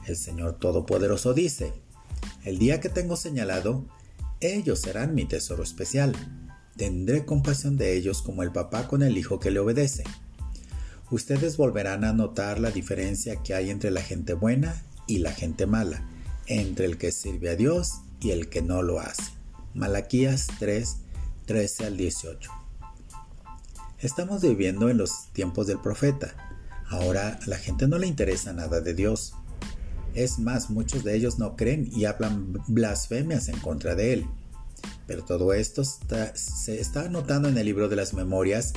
El 0.07 0.17
Señor 0.17 0.59
Todopoderoso 0.59 1.33
dice, 1.33 1.73
el 2.45 2.59
día 2.59 2.81
que 2.81 2.91
tengo 2.91 3.17
señalado, 3.17 3.87
ellos 4.41 4.81
serán 4.81 5.15
mi 5.15 5.25
tesoro 5.25 5.63
especial. 5.63 6.15
Tendré 6.77 7.25
compasión 7.25 7.79
de 7.79 7.97
ellos 7.97 8.21
como 8.21 8.43
el 8.43 8.53
papá 8.53 8.89
con 8.89 9.03
el 9.03 9.17
hijo 9.17 9.41
que 9.41 9.51
le 9.51 9.61
obedece. 9.61 10.05
Ustedes 11.15 11.57
volverán 11.57 12.03
a 12.03 12.13
notar 12.13 12.59
la 12.59 12.73
diferencia 12.73 13.37
que 13.37 13.55
hay 13.55 13.71
entre 13.71 13.93
la 13.93 14.03
gente 14.03 14.35
buena 14.35 14.83
y 15.07 15.19
la 15.19 15.31
gente 15.31 15.65
mala, 15.65 16.03
entre 16.47 16.87
el 16.87 16.99
que 16.99 17.13
sirve 17.13 17.51
a 17.51 17.55
Dios 17.55 18.01
y 18.21 18.33
el 18.33 18.49
que 18.49 18.63
no 18.63 18.83
lo 18.83 18.99
hace. 18.99 19.31
Malaquías 19.75 20.49
3, 20.59 20.97
13 21.47 21.87
al 21.87 21.97
18. 21.97 22.51
Estamos 24.01 24.43
viviendo 24.43 24.91
en 24.91 24.99
los 24.99 25.29
tiempos 25.33 25.69
del 25.69 25.79
profeta. 25.79 26.35
Ahora 26.89 27.39
a 27.41 27.49
la 27.49 27.59
gente 27.59 27.87
no 27.87 27.97
le 27.99 28.09
interesa 28.09 28.53
nada 28.53 28.81
de 28.81 28.95
Dios. 28.95 29.35
Es 30.15 30.41
más, 30.41 30.69
muchos 30.69 31.05
de 31.05 31.15
ellos 31.15 31.39
no 31.39 31.55
creen 31.55 31.89
y 31.93 32.07
hablan 32.07 32.61
blasfemias 32.67 33.47
en 33.47 33.61
contra 33.61 33.95
de 33.95 34.15
él. 34.15 34.27
Pero 35.07 35.23
todo 35.25 35.55
esto 35.55 35.85
se 35.85 36.81
está 36.81 37.03
anotando 37.03 37.49
en 37.49 37.57
el 37.57 37.67
libro 37.67 37.89
de 37.89 37.95
las 37.95 38.15
memorias 38.15 38.73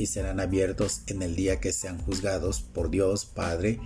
y 0.00 0.06
serán 0.06 0.40
abiertos 0.40 1.02
en 1.06 1.22
el 1.22 1.36
día 1.36 1.60
que 1.60 1.72
sean 1.72 1.98
juzgados 1.98 2.62
por 2.62 2.90
Dios 2.90 3.26
Padre 3.26 3.78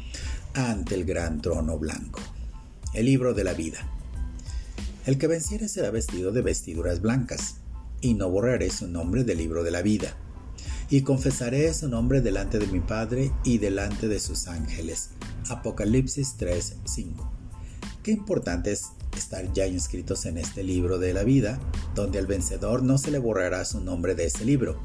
ante 0.54 0.94
el 0.94 1.04
gran 1.04 1.42
trono 1.42 1.78
blanco. 1.78 2.20
El 2.92 3.06
libro 3.06 3.34
de 3.34 3.42
la 3.42 3.52
vida. 3.52 3.78
El 5.06 5.18
que 5.18 5.26
venciere 5.26 5.68
será 5.68 5.90
vestido 5.90 6.30
de 6.30 6.42
vestiduras 6.42 7.00
blancas, 7.00 7.56
y 8.00 8.14
no 8.14 8.30
borraré 8.30 8.70
su 8.70 8.86
nombre 8.86 9.24
del 9.24 9.38
libro 9.38 9.64
de 9.64 9.70
la 9.70 9.82
vida. 9.82 10.16
Y 10.88 11.02
confesaré 11.02 11.72
su 11.74 11.88
nombre 11.88 12.20
delante 12.20 12.58
de 12.58 12.66
mi 12.66 12.80
Padre 12.80 13.32
y 13.42 13.58
delante 13.58 14.06
de 14.06 14.20
sus 14.20 14.46
ángeles 14.46 15.10
Apocalipsis 15.48 16.36
3:5. 16.38 17.30
Qué 18.02 18.12
importante 18.12 18.72
es 18.72 18.90
estar 19.16 19.52
ya 19.52 19.66
inscritos 19.66 20.26
en 20.26 20.38
este 20.38 20.62
libro 20.62 20.98
de 20.98 21.14
la 21.14 21.24
vida, 21.24 21.58
donde 21.94 22.18
al 22.18 22.26
vencedor 22.26 22.82
no 22.82 22.98
se 22.98 23.10
le 23.10 23.18
borrará 23.18 23.64
su 23.64 23.80
nombre 23.80 24.14
de 24.14 24.26
ese 24.26 24.44
libro, 24.44 24.78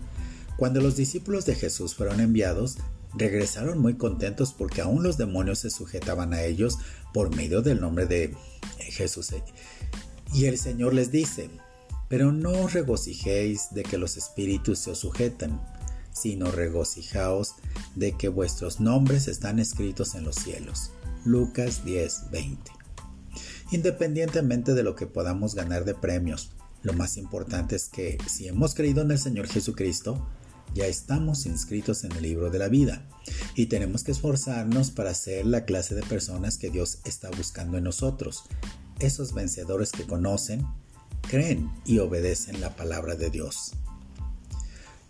Cuando 0.60 0.82
los 0.82 0.98
discípulos 0.98 1.46
de 1.46 1.56
Jesús 1.56 1.96
fueron 1.96 2.20
enviados, 2.20 2.80
regresaron 3.16 3.80
muy 3.80 3.94
contentos 3.96 4.51
porque 4.51 4.82
aún 4.82 5.04
los 5.04 5.18
demonios 5.18 5.60
se 5.60 5.70
sujetaban 5.70 6.34
a 6.34 6.44
ellos 6.44 6.78
por 7.13 7.34
medio 7.34 7.62
del 7.62 7.80
nombre 7.80 8.06
de 8.08 8.36
Jesús. 8.78 9.34
Y 10.34 10.46
el 10.48 10.58
Señor 10.58 10.94
les 10.94 11.12
dice, 11.12 11.50
pero 12.10 12.34
no 12.34 12.51
os 12.51 12.74
regocijéis 12.74 13.70
de 13.72 13.84
que 13.84 13.98
los 13.98 14.18
espíritus 14.18 14.80
se 14.80 14.92
os 14.92 15.00
sujetan, 15.00 15.62
sino 16.12 16.51
regocijaos 16.51 17.56
de 17.96 18.18
que 18.18 18.28
vuestros 18.28 18.82
nombres 18.82 19.30
están 19.30 19.60
escritos 19.60 20.13
en 20.13 20.25
los 20.25 20.36
cielos. 20.36 20.92
Lucas 21.24 21.86
10, 21.86 22.32
20. 22.32 22.70
Independientemente 23.72 24.74
de 24.74 24.84
lo 24.84 24.98
que 24.98 25.08
podamos 25.08 25.56
ganar 25.56 25.86
de 25.86 25.96
premios, 25.96 26.51
lo 26.82 26.92
más 26.92 27.16
importante 27.16 27.78
es 27.78 27.88
que 27.88 28.18
si 28.28 28.50
hemos 28.50 28.75
creído 28.75 29.04
en 29.04 29.12
el 29.12 29.20
Señor 29.20 29.48
Jesucristo, 29.48 30.28
ya 30.74 30.86
estamos 30.86 31.46
inscritos 31.46 32.04
en 32.04 32.12
el 32.14 32.24
libro 32.24 32.50
de 32.50 32.60
la 32.60 32.68
vida 32.68 33.08
y 33.56 33.68
tenemos 33.68 34.04
que 34.04 34.12
esforzarnos 34.12 34.92
para 34.92 35.14
ser 35.14 35.46
la 35.46 35.66
clase 35.66 35.96
de 35.96 36.04
personas 36.04 36.58
que 36.58 36.70
Dios 36.70 37.00
está 37.06 37.30
buscando 37.30 37.78
en 37.78 37.84
nosotros, 37.84 38.44
esos 39.00 39.34
vencedores 39.34 39.92
que 39.92 40.06
conocen, 40.06 40.66
creen 41.22 41.72
y 41.86 42.00
obedecen 42.00 42.62
la 42.62 42.76
palabra 42.76 43.16
de 43.16 43.30
Dios. 43.30 43.74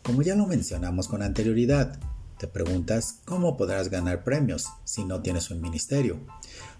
Como 0.03 0.21
ya 0.21 0.35
lo 0.35 0.47
mencionamos 0.47 1.07
con 1.07 1.21
anterioridad, 1.21 1.99
te 2.39 2.47
preguntas 2.47 3.17
cómo 3.25 3.57
podrás 3.57 3.89
ganar 3.89 4.23
premios 4.23 4.67
si 4.85 5.03
no 5.03 5.21
tienes 5.21 5.51
un 5.51 5.61
ministerio. 5.61 6.19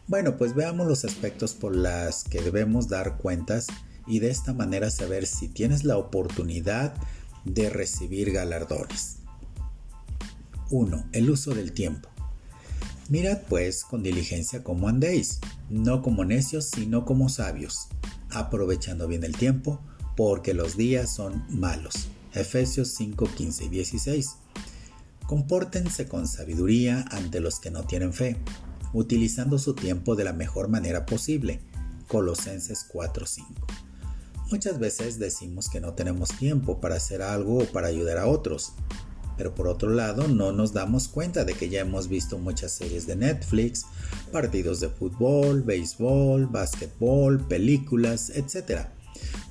Bueno, 0.08 0.38
pues 0.38 0.56
veamos 0.56 0.88
los 0.88 1.06
aspectos 1.06 1.54
por 1.54 1.76
las 1.76 2.24
que 2.24 2.42
debemos 2.42 2.88
dar 2.88 3.18
cuentas 3.18 3.68
y 4.08 4.20
de 4.20 4.32
esta 4.32 4.54
manera 4.54 4.90
saber 4.90 5.28
si 5.28 5.50
tienes 5.50 5.84
la 5.84 5.98
oportunidad 5.98 6.96
de 7.54 7.70
recibir 7.70 8.32
galardones. 8.32 9.18
1. 10.70 11.10
El 11.14 11.30
uso 11.30 11.54
del 11.54 11.72
tiempo. 11.72 12.10
Mirad 13.10 13.40
pues 13.50 13.84
con 13.84 14.04
diligencia 14.04 14.64
cómo 14.64 14.88
andéis, 14.88 15.40
no 15.70 16.04
como 16.04 16.26
necios, 16.26 16.66
sino 16.66 17.06
como 17.06 17.28
sabios, 17.28 17.88
aprovechando 18.30 19.08
bien 19.08 19.24
el 19.24 19.36
tiempo, 19.36 19.82
porque 20.16 20.54
los 20.54 20.78
días 20.78 21.10
son 21.10 21.44
malos. 21.50 22.10
Efesios 22.34 22.90
5, 22.90 23.28
15 23.36 23.66
y 23.66 23.70
16. 23.70 24.36
Compórtense 25.26 26.08
con 26.08 26.28
sabiduría 26.28 27.04
ante 27.10 27.40
los 27.40 27.60
que 27.60 27.72
no 27.72 27.84
tienen 27.84 28.14
fe, 28.14 28.38
utilizando 28.94 29.58
su 29.58 29.74
tiempo 29.74 30.16
de 30.16 30.26
la 30.26 30.34
mejor 30.34 30.68
manera 30.68 31.08
posible. 31.08 31.62
Colosenses 32.08 32.86
4, 32.92 33.26
5. 33.26 33.50
Muchas 34.52 34.80
veces 34.80 35.20
decimos 35.20 35.70
que 35.70 35.80
no 35.80 35.94
tenemos 35.94 36.30
tiempo 36.30 36.82
para 36.82 36.96
hacer 36.96 37.22
algo 37.22 37.60
o 37.60 37.66
para 37.66 37.88
ayudar 37.88 38.18
a 38.18 38.26
otros, 38.26 38.74
pero 39.38 39.54
por 39.54 39.68
otro 39.68 39.92
lado 39.92 40.28
no 40.28 40.52
nos 40.52 40.74
damos 40.74 41.08
cuenta 41.08 41.46
de 41.46 41.54
que 41.54 41.70
ya 41.70 41.82
hemos 41.82 42.08
visto 42.08 42.40
muchas 42.40 42.72
series 42.72 43.06
de 43.06 43.16
Netflix, 43.16 43.86
partidos 44.32 44.80
de 44.80 44.90
fútbol, 44.90 45.62
béisbol, 45.62 46.48
básquetbol, 46.48 47.48
películas, 47.48 48.32
etc. 48.32 48.88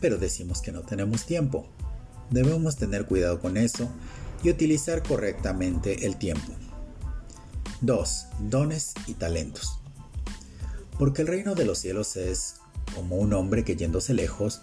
Pero 0.01 0.19
decimos 0.19 0.61
que 0.63 0.73
no 0.73 0.81
tenemos 0.81 1.27
tiempo. 1.27 1.69
Debemos 2.31 2.77
tener 2.77 3.07
cuidado 3.07 3.41
con 3.41 3.57
eso 3.57 3.89
y 4.43 4.51
utilizar 4.51 5.05
correctamente 5.05 6.07
el 6.07 6.17
tiempo. 6.17 6.53
2. 7.83 8.27
Dones 8.51 8.95
y 9.07 9.15
talentos. 9.15 9.79
Porque 10.99 11.23
el 11.23 11.29
reino 11.29 11.55
de 11.55 11.65
los 11.65 11.79
cielos 11.79 12.17
es 12.17 12.57
como 12.97 13.17
un 13.17 13.33
hombre 13.33 13.65
que 13.65 13.77
yéndose 13.77 14.13
lejos 14.13 14.63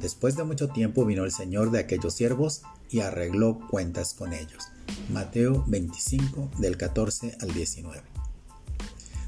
Después 0.00 0.36
de 0.36 0.44
mucho 0.44 0.68
tiempo 0.68 1.04
vino 1.04 1.24
el 1.24 1.32
señor 1.32 1.70
de 1.70 1.80
aquellos 1.80 2.14
siervos 2.14 2.62
y 2.90 3.00
arregló 3.00 3.58
cuentas 3.68 4.14
con 4.14 4.32
ellos. 4.32 4.68
Mateo 5.12 5.64
25 5.66 6.50
del 6.58 6.76
14 6.76 7.36
al 7.40 7.52
19. 7.52 8.02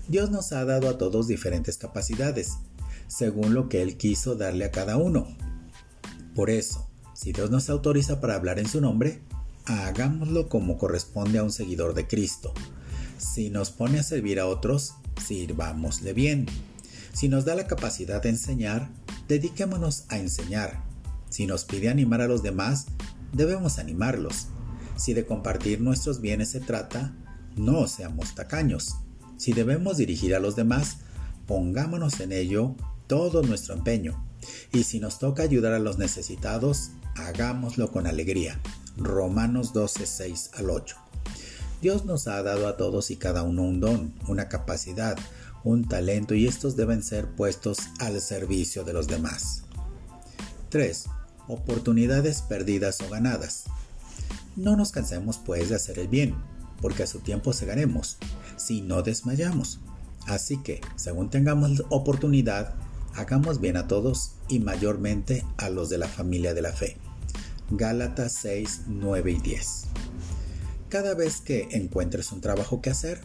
Dios 0.07 0.31
nos 0.31 0.53
ha 0.53 0.65
dado 0.65 0.89
a 0.89 0.99
todos 0.99 1.27
diferentes 1.27 1.77
capacidades, 1.77 2.59
según 3.09 3.55
lo 3.55 3.69
que 3.69 3.83
Él 3.83 3.97
quiso 3.97 4.37
darle 4.37 4.65
a 4.65 4.71
cada 4.71 4.97
uno. 4.97 5.27
Por 6.35 6.50
eso, 6.50 6.89
si 7.15 7.33
Dios 7.33 7.50
nos 7.50 7.69
autoriza 7.69 8.21
para 8.21 8.37
hablar 8.37 8.59
en 8.59 8.69
su 8.69 8.81
nombre, 8.81 9.21
hagámoslo 9.67 10.49
como 10.49 10.79
corresponde 10.79 11.39
a 11.39 11.43
un 11.43 11.53
seguidor 11.53 11.95
de 11.95 12.07
Cristo. 12.07 12.53
Si 13.19 13.50
nos 13.50 13.71
pone 13.71 13.99
a 13.99 14.03
servir 14.03 14.41
a 14.41 14.47
otros, 14.47 14.95
sirvámosle 15.25 16.12
bien. 16.12 16.47
Si 17.12 17.29
nos 17.29 17.45
da 17.45 17.55
la 17.55 17.67
capacidad 17.67 18.23
de 18.23 18.31
enseñar, 18.31 18.89
dediquémonos 19.31 20.07
a 20.09 20.19
enseñar. 20.19 20.83
Si 21.29 21.47
nos 21.47 21.65
pide 21.65 21.89
animar 21.89 22.21
a 22.21 22.27
los 22.27 22.43
demás, 22.43 22.87
debemos 23.33 23.79
animarlos. 23.79 24.49
Si 24.97 25.15
de 25.15 25.25
compartir 25.25 25.81
nuestros 25.81 26.21
bienes 26.21 26.51
se 26.51 26.59
trata, 26.59 27.15
no 27.57 27.87
seamos 27.87 28.35
tacaños. 28.35 28.97
Si 29.37 29.53
debemos 29.53 29.99
dirigir 29.99 30.35
a 30.35 30.41
los 30.41 30.57
demás, 30.57 30.97
pongámonos 31.47 32.19
en 32.19 32.33
ello 32.33 32.75
todo 33.07 33.43
nuestro 33.43 33.75
empeño. 33.75 34.21
Y 34.73 34.83
si 34.83 34.99
nos 34.99 35.21
toca 35.21 35.45
ayudar 35.45 35.75
a 35.75 35.79
los 35.79 35.97
necesitados, 35.97 36.91
hagámoslo 37.15 37.93
con 37.93 38.09
alegría. 38.09 38.61
Romanos 38.97 39.73
12, 39.73 40.07
6 40.07 40.51
al 40.55 40.71
8. 40.71 40.97
Dios 41.81 42.05
nos 42.05 42.27
ha 42.27 42.43
dado 42.43 42.67
a 42.67 42.77
todos 42.77 43.13
y 43.13 43.17
cada 43.17 43.45
uno 43.45 43.63
un 43.63 43.79
don, 43.79 44.13
una 44.27 44.49
capacidad, 44.49 45.17
un 45.64 45.87
talento 45.88 46.35
y 46.35 46.47
estos 46.47 46.76
deben 46.76 47.02
ser 47.02 47.29
puestos 47.29 47.79
al 47.99 48.21
servicio 48.21 48.85
de 48.85 48.93
los 48.93 49.07
demás. 49.07 49.64
3 50.71 51.07
oportunidades 51.49 52.43
perdidas 52.43 53.00
o 53.00 53.11
ganadas. 53.11 53.64
No 54.57 54.76
nos 54.76 54.93
cansemos 54.93 55.38
pues 55.38 55.69
de 55.69 55.76
hacer 55.76 55.99
el 55.99 56.09
bien, 56.09 56.35
porque 56.81 57.02
a 57.02 57.07
su 57.07 57.21
tiempo 57.21 57.52
se 57.52 57.67
ganemos, 57.67 58.19
si 58.57 58.81
no 58.81 59.02
desmayamos. 59.02 59.81
Así 60.26 60.59
que, 60.62 60.81
según 60.97 61.31
tengamos 61.31 61.85
oportunidad, 61.88 62.75
hagamos 63.14 63.61
bien 63.61 63.76
a 63.76 63.88
todos 63.88 64.33
y 64.49 64.61
mayormente 64.61 65.45
a 65.57 65.71
los 65.71 65.88
de 65.88 65.99
la 65.99 66.09
familia 66.09 66.55
de 66.55 66.62
la 66.62 66.73
fe. 66.73 66.97
Gálatas 67.71 68.33
6, 68.40 68.83
9 68.87 69.33
y 69.33 69.40
10. 69.40 69.85
Cada 70.88 71.14
vez 71.14 71.40
que 71.40 71.69
encuentres 71.73 72.33
un 72.33 72.40
trabajo 72.40 72.81
que 72.81 72.90
hacer, 72.90 73.21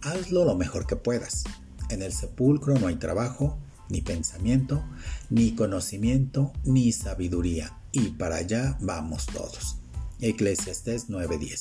hazlo 0.00 0.44
lo 0.44 0.54
mejor 0.56 0.86
que 0.86 0.96
puedas. 0.96 1.44
En 1.90 2.02
el 2.02 2.12
sepulcro 2.12 2.78
no 2.78 2.86
hay 2.86 2.96
trabajo, 2.96 3.58
ni 3.88 4.02
pensamiento, 4.02 4.84
ni 5.30 5.54
conocimiento, 5.54 6.52
ni 6.64 6.92
sabiduría, 6.92 7.78
y 7.92 8.10
para 8.10 8.36
allá 8.36 8.76
vamos 8.80 9.26
todos. 9.26 9.78
Eclesiastes 10.20 11.08
9:10. 11.08 11.60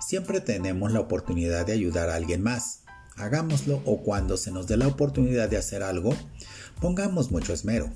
Siempre 0.00 0.40
tenemos 0.40 0.92
la 0.92 1.00
oportunidad 1.00 1.66
de 1.66 1.72
ayudar 1.72 2.08
a 2.08 2.14
alguien 2.14 2.42
más. 2.42 2.82
Hagámoslo 3.16 3.82
o 3.84 4.02
cuando 4.02 4.36
se 4.36 4.52
nos 4.52 4.68
dé 4.68 4.76
la 4.76 4.86
oportunidad 4.86 5.48
de 5.48 5.56
hacer 5.56 5.82
algo, 5.82 6.14
pongamos 6.80 7.32
mucho 7.32 7.52
esmero. 7.52 7.90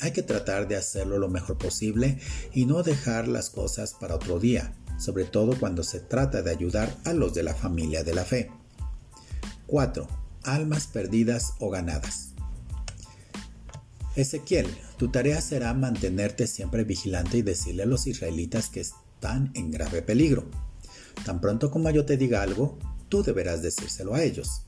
Hay 0.00 0.12
que 0.12 0.22
tratar 0.22 0.68
de 0.68 0.76
hacerlo 0.76 1.18
lo 1.18 1.28
mejor 1.28 1.56
posible 1.56 2.18
y 2.52 2.66
no 2.66 2.82
dejar 2.82 3.26
las 3.28 3.48
cosas 3.48 3.94
para 3.94 4.16
otro 4.16 4.38
día, 4.38 4.74
sobre 4.98 5.24
todo 5.24 5.58
cuando 5.58 5.82
se 5.82 6.00
trata 6.00 6.42
de 6.42 6.50
ayudar 6.50 6.94
a 7.04 7.14
los 7.14 7.32
de 7.32 7.42
la 7.42 7.54
familia 7.54 8.04
de 8.04 8.14
la 8.14 8.24
fe. 8.24 8.50
4. 9.66 10.25
Almas 10.46 10.86
perdidas 10.86 11.54
o 11.58 11.70
ganadas. 11.70 12.32
Ezequiel, 14.14 14.66
tu 14.96 15.08
tarea 15.08 15.40
será 15.40 15.74
mantenerte 15.74 16.46
siempre 16.46 16.84
vigilante 16.84 17.38
y 17.38 17.42
decirle 17.42 17.82
a 17.82 17.86
los 17.86 18.06
israelitas 18.06 18.70
que 18.70 18.80
están 18.80 19.50
en 19.54 19.72
grave 19.72 20.02
peligro. 20.02 20.48
Tan 21.24 21.40
pronto 21.40 21.72
como 21.72 21.90
yo 21.90 22.06
te 22.06 22.16
diga 22.16 22.42
algo, 22.42 22.78
tú 23.08 23.24
deberás 23.24 23.60
decírselo 23.60 24.14
a 24.14 24.22
ellos. 24.22 24.62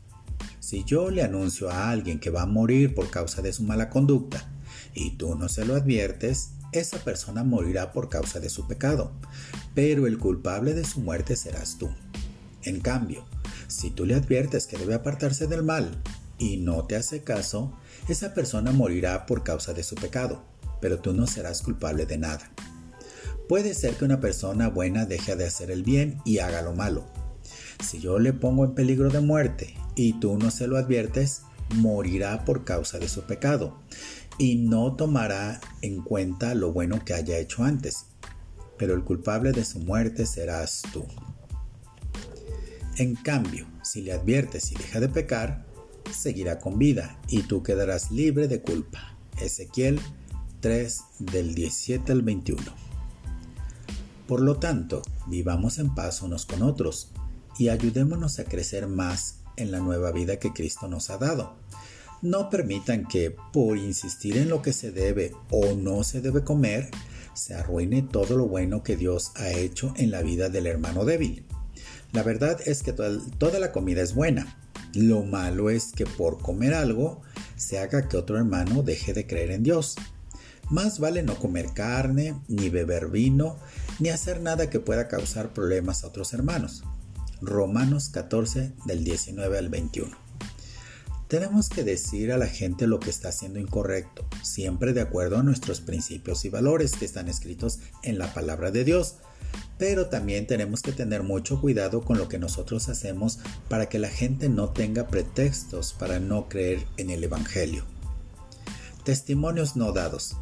Si 0.58 0.82
yo 0.82 1.10
le 1.10 1.22
anuncio 1.22 1.70
a 1.70 1.90
alguien 1.90 2.18
que 2.18 2.30
va 2.30 2.42
a 2.42 2.46
morir 2.46 2.92
por 2.92 3.08
causa 3.08 3.40
de 3.40 3.52
su 3.52 3.62
mala 3.62 3.88
conducta 3.88 4.50
y 4.94 5.12
tú 5.12 5.36
no 5.36 5.48
se 5.48 5.64
lo 5.64 5.76
adviertes, 5.76 6.50
esa 6.72 6.98
persona 6.98 7.44
morirá 7.44 7.92
por 7.92 8.08
causa 8.08 8.40
de 8.40 8.50
su 8.50 8.66
pecado, 8.66 9.12
pero 9.74 10.08
el 10.08 10.18
culpable 10.18 10.74
de 10.74 10.84
su 10.84 11.00
muerte 11.00 11.36
serás 11.36 11.78
tú. 11.78 11.88
En 12.64 12.80
cambio, 12.80 13.24
si 13.68 13.90
tú 13.90 14.04
le 14.04 14.14
adviertes 14.14 14.66
que 14.66 14.78
debe 14.78 14.94
apartarse 14.94 15.46
del 15.46 15.62
mal 15.62 16.02
y 16.38 16.56
no 16.56 16.84
te 16.84 16.96
hace 16.96 17.22
caso, 17.22 17.78
esa 18.08 18.34
persona 18.34 18.72
morirá 18.72 19.26
por 19.26 19.44
causa 19.44 19.72
de 19.74 19.82
su 19.82 19.94
pecado, 19.94 20.42
pero 20.80 20.98
tú 20.98 21.12
no 21.12 21.26
serás 21.26 21.62
culpable 21.62 22.06
de 22.06 22.18
nada. 22.18 22.50
Puede 23.48 23.74
ser 23.74 23.94
que 23.94 24.04
una 24.04 24.20
persona 24.20 24.68
buena 24.68 25.06
deje 25.06 25.36
de 25.36 25.46
hacer 25.46 25.70
el 25.70 25.82
bien 25.82 26.20
y 26.24 26.38
haga 26.38 26.62
lo 26.62 26.74
malo. 26.74 27.06
Si 27.84 28.00
yo 28.00 28.18
le 28.18 28.32
pongo 28.32 28.64
en 28.64 28.74
peligro 28.74 29.10
de 29.10 29.20
muerte 29.20 29.74
y 29.94 30.14
tú 30.14 30.36
no 30.38 30.50
se 30.50 30.66
lo 30.66 30.76
adviertes, 30.76 31.42
morirá 31.74 32.44
por 32.44 32.64
causa 32.64 32.98
de 32.98 33.08
su 33.08 33.22
pecado, 33.22 33.78
y 34.38 34.56
no 34.56 34.96
tomará 34.96 35.60
en 35.82 36.02
cuenta 36.02 36.54
lo 36.54 36.72
bueno 36.72 37.04
que 37.04 37.14
haya 37.14 37.38
hecho 37.38 37.64
antes, 37.64 38.06
pero 38.76 38.94
el 38.94 39.04
culpable 39.04 39.52
de 39.52 39.64
su 39.64 39.80
muerte 39.80 40.26
serás 40.26 40.82
tú. 40.92 41.06
En 42.98 43.14
cambio, 43.14 43.64
si 43.84 44.02
le 44.02 44.12
adviertes 44.12 44.72
y 44.72 44.74
deja 44.74 44.98
de 44.98 45.08
pecar, 45.08 45.64
seguirá 46.10 46.58
con 46.58 46.80
vida 46.80 47.20
y 47.28 47.42
tú 47.42 47.62
quedarás 47.62 48.10
libre 48.10 48.48
de 48.48 48.60
culpa. 48.60 49.16
Ezequiel 49.40 50.00
3 50.58 51.00
del 51.20 51.54
17 51.54 52.10
al 52.10 52.22
21. 52.22 52.60
Por 54.26 54.40
lo 54.40 54.56
tanto, 54.56 55.02
vivamos 55.28 55.78
en 55.78 55.94
paz 55.94 56.22
unos 56.22 56.44
con 56.44 56.62
otros 56.62 57.12
y 57.56 57.68
ayudémonos 57.68 58.40
a 58.40 58.44
crecer 58.44 58.88
más 58.88 59.42
en 59.54 59.70
la 59.70 59.78
nueva 59.78 60.10
vida 60.10 60.40
que 60.40 60.52
Cristo 60.52 60.88
nos 60.88 61.08
ha 61.10 61.18
dado. 61.18 61.54
No 62.20 62.50
permitan 62.50 63.06
que, 63.06 63.32
por 63.52 63.76
insistir 63.76 64.36
en 64.38 64.48
lo 64.48 64.60
que 64.60 64.72
se 64.72 64.90
debe 64.90 65.36
o 65.52 65.76
no 65.76 66.02
se 66.02 66.20
debe 66.20 66.42
comer, 66.42 66.90
se 67.32 67.54
arruine 67.54 68.02
todo 68.02 68.36
lo 68.36 68.48
bueno 68.48 68.82
que 68.82 68.96
Dios 68.96 69.30
ha 69.36 69.50
hecho 69.50 69.94
en 69.96 70.10
la 70.10 70.20
vida 70.22 70.48
del 70.48 70.66
hermano 70.66 71.04
débil. 71.04 71.47
La 72.12 72.22
verdad 72.22 72.58
es 72.64 72.82
que 72.82 72.92
toda 72.92 73.58
la 73.58 73.72
comida 73.72 74.02
es 74.02 74.14
buena. 74.14 74.58
Lo 74.94 75.22
malo 75.22 75.70
es 75.70 75.92
que 75.92 76.06
por 76.06 76.38
comer 76.40 76.74
algo 76.74 77.20
se 77.56 77.78
haga 77.78 78.08
que 78.08 78.16
otro 78.16 78.38
hermano 78.38 78.82
deje 78.82 79.12
de 79.12 79.26
creer 79.26 79.50
en 79.50 79.62
Dios. 79.62 79.96
Más 80.70 80.98
vale 80.98 81.22
no 81.22 81.38
comer 81.38 81.72
carne, 81.74 82.34
ni 82.48 82.68
beber 82.68 83.08
vino, 83.08 83.58
ni 83.98 84.10
hacer 84.10 84.40
nada 84.40 84.70
que 84.70 84.80
pueda 84.80 85.08
causar 85.08 85.52
problemas 85.52 86.04
a 86.04 86.08
otros 86.08 86.32
hermanos. 86.34 86.84
Romanos 87.40 88.08
14 88.08 88.72
del 88.84 89.04
19 89.04 89.58
al 89.58 89.68
21. 89.68 90.28
Tenemos 91.28 91.68
que 91.68 91.84
decir 91.84 92.32
a 92.32 92.38
la 92.38 92.46
gente 92.46 92.86
lo 92.86 93.00
que 93.00 93.10
está 93.10 93.28
haciendo 93.28 93.58
incorrecto, 93.58 94.26
siempre 94.42 94.94
de 94.94 95.02
acuerdo 95.02 95.36
a 95.36 95.42
nuestros 95.42 95.82
principios 95.82 96.46
y 96.46 96.48
valores 96.48 96.92
que 96.92 97.04
están 97.04 97.28
escritos 97.28 97.80
en 98.02 98.18
la 98.18 98.32
palabra 98.32 98.70
de 98.70 98.84
Dios. 98.84 99.16
Pero 99.78 100.08
también 100.08 100.46
tenemos 100.46 100.82
que 100.82 100.92
tener 100.92 101.22
mucho 101.22 101.60
cuidado 101.60 102.02
con 102.02 102.18
lo 102.18 102.28
que 102.28 102.38
nosotros 102.38 102.88
hacemos 102.88 103.38
para 103.68 103.88
que 103.88 103.98
la 103.98 104.08
gente 104.08 104.48
no 104.48 104.70
tenga 104.70 105.06
pretextos 105.06 105.92
para 105.92 106.18
no 106.18 106.48
creer 106.48 106.84
en 106.96 107.10
el 107.10 107.22
Evangelio. 107.22 107.84
Testimonios 109.04 109.76
no 109.76 109.92
dados. 109.92 110.36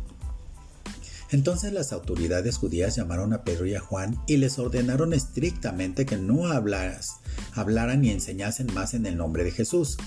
Entonces 1.30 1.72
las 1.72 1.92
autoridades 1.92 2.56
judías 2.56 2.94
llamaron 2.94 3.32
a 3.32 3.42
Pedro 3.42 3.66
y 3.66 3.74
a 3.74 3.80
Juan 3.80 4.16
y 4.26 4.36
les 4.36 4.58
ordenaron 4.58 5.12
estrictamente 5.12 6.06
que 6.06 6.16
no 6.16 6.46
hablaran 6.46 8.00
ni 8.00 8.10
enseñasen 8.10 8.72
más 8.72 8.94
en 8.94 9.06
el 9.06 9.16
nombre 9.16 9.44
de 9.44 9.50
Jesús. 9.50 9.98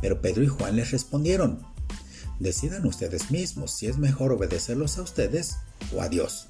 Pero 0.00 0.20
Pedro 0.20 0.42
y 0.42 0.48
Juan 0.48 0.76
les 0.76 0.90
respondieron, 0.90 1.60
decidan 2.40 2.86
ustedes 2.86 3.30
mismos 3.30 3.72
si 3.72 3.86
es 3.86 3.98
mejor 3.98 4.32
obedecerlos 4.32 4.98
a 4.98 5.02
ustedes 5.02 5.56
o 5.94 6.00
a 6.00 6.08
Dios. 6.08 6.48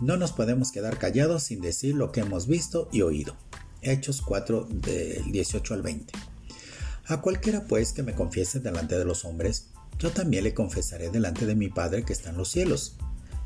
No 0.00 0.18
nos 0.18 0.32
podemos 0.32 0.72
quedar 0.72 0.98
callados 0.98 1.44
sin 1.44 1.62
decir 1.62 1.94
lo 1.94 2.12
que 2.12 2.20
hemos 2.20 2.46
visto 2.46 2.88
y 2.92 3.00
oído. 3.00 3.34
Hechos 3.80 4.20
4 4.20 4.68
del 4.70 5.32
18 5.32 5.72
al 5.72 5.82
20. 5.82 6.12
A 7.06 7.20
cualquiera 7.22 7.64
pues 7.64 7.92
que 7.92 8.02
me 8.02 8.14
confiese 8.14 8.60
delante 8.60 8.98
de 8.98 9.06
los 9.06 9.24
hombres, 9.24 9.68
yo 9.98 10.10
también 10.10 10.44
le 10.44 10.52
confesaré 10.52 11.08
delante 11.08 11.46
de 11.46 11.54
mi 11.54 11.68
Padre 11.68 12.02
que 12.02 12.12
está 12.12 12.28
en 12.28 12.36
los 12.36 12.48
cielos. 12.48 12.96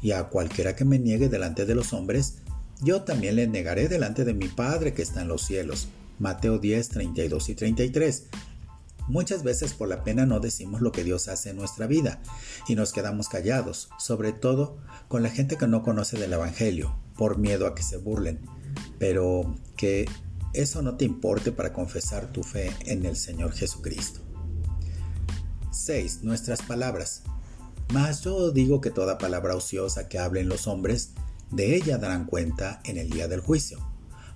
Y 0.02 0.10
a 0.10 0.24
cualquiera 0.24 0.74
que 0.74 0.84
me 0.84 0.98
niegue 0.98 1.28
delante 1.28 1.66
de 1.66 1.74
los 1.76 1.92
hombres, 1.92 2.38
yo 2.82 3.02
también 3.02 3.36
le 3.36 3.46
negaré 3.46 3.88
delante 3.88 4.24
de 4.24 4.34
mi 4.34 4.48
Padre 4.48 4.92
que 4.92 5.02
está 5.02 5.22
en 5.22 5.28
los 5.28 5.42
cielos. 5.42 5.88
Mateo 6.18 6.58
10, 6.58 6.88
32 6.88 7.48
y 7.48 7.54
33. 7.54 8.24
Muchas 9.10 9.42
veces 9.42 9.74
por 9.74 9.88
la 9.88 10.04
pena 10.04 10.24
no 10.24 10.38
decimos 10.38 10.82
lo 10.82 10.92
que 10.92 11.02
Dios 11.02 11.26
hace 11.26 11.50
en 11.50 11.56
nuestra 11.56 11.88
vida 11.88 12.22
y 12.68 12.76
nos 12.76 12.92
quedamos 12.92 13.28
callados, 13.28 13.90
sobre 13.98 14.32
todo 14.32 14.78
con 15.08 15.24
la 15.24 15.30
gente 15.30 15.56
que 15.56 15.66
no 15.66 15.82
conoce 15.82 16.16
del 16.16 16.32
Evangelio, 16.32 16.94
por 17.16 17.36
miedo 17.36 17.66
a 17.66 17.74
que 17.74 17.82
se 17.82 17.96
burlen. 17.96 18.38
Pero 19.00 19.56
que 19.76 20.08
eso 20.54 20.80
no 20.82 20.96
te 20.96 21.06
importe 21.06 21.50
para 21.50 21.72
confesar 21.72 22.30
tu 22.30 22.44
fe 22.44 22.72
en 22.86 23.04
el 23.04 23.16
Señor 23.16 23.52
Jesucristo. 23.52 24.20
6. 25.72 26.22
Nuestras 26.22 26.62
palabras. 26.62 27.24
Mas 27.92 28.20
yo 28.20 28.52
digo 28.52 28.80
que 28.80 28.92
toda 28.92 29.18
palabra 29.18 29.56
ociosa 29.56 30.08
que 30.08 30.20
hablen 30.20 30.48
los 30.48 30.68
hombres, 30.68 31.14
de 31.50 31.74
ella 31.74 31.98
darán 31.98 32.26
cuenta 32.26 32.80
en 32.84 32.96
el 32.96 33.10
día 33.10 33.26
del 33.26 33.40
juicio. 33.40 33.89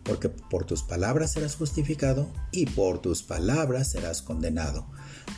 Porque 0.05 0.29
por 0.29 0.65
tus 0.67 0.83
palabras 0.83 1.33
serás 1.33 1.57
justificado 1.57 2.29
y 2.53 2.67
por 2.67 3.01
tus 3.01 3.23
palabras 3.23 3.91
serás 3.91 4.23
condenado. 4.23 4.87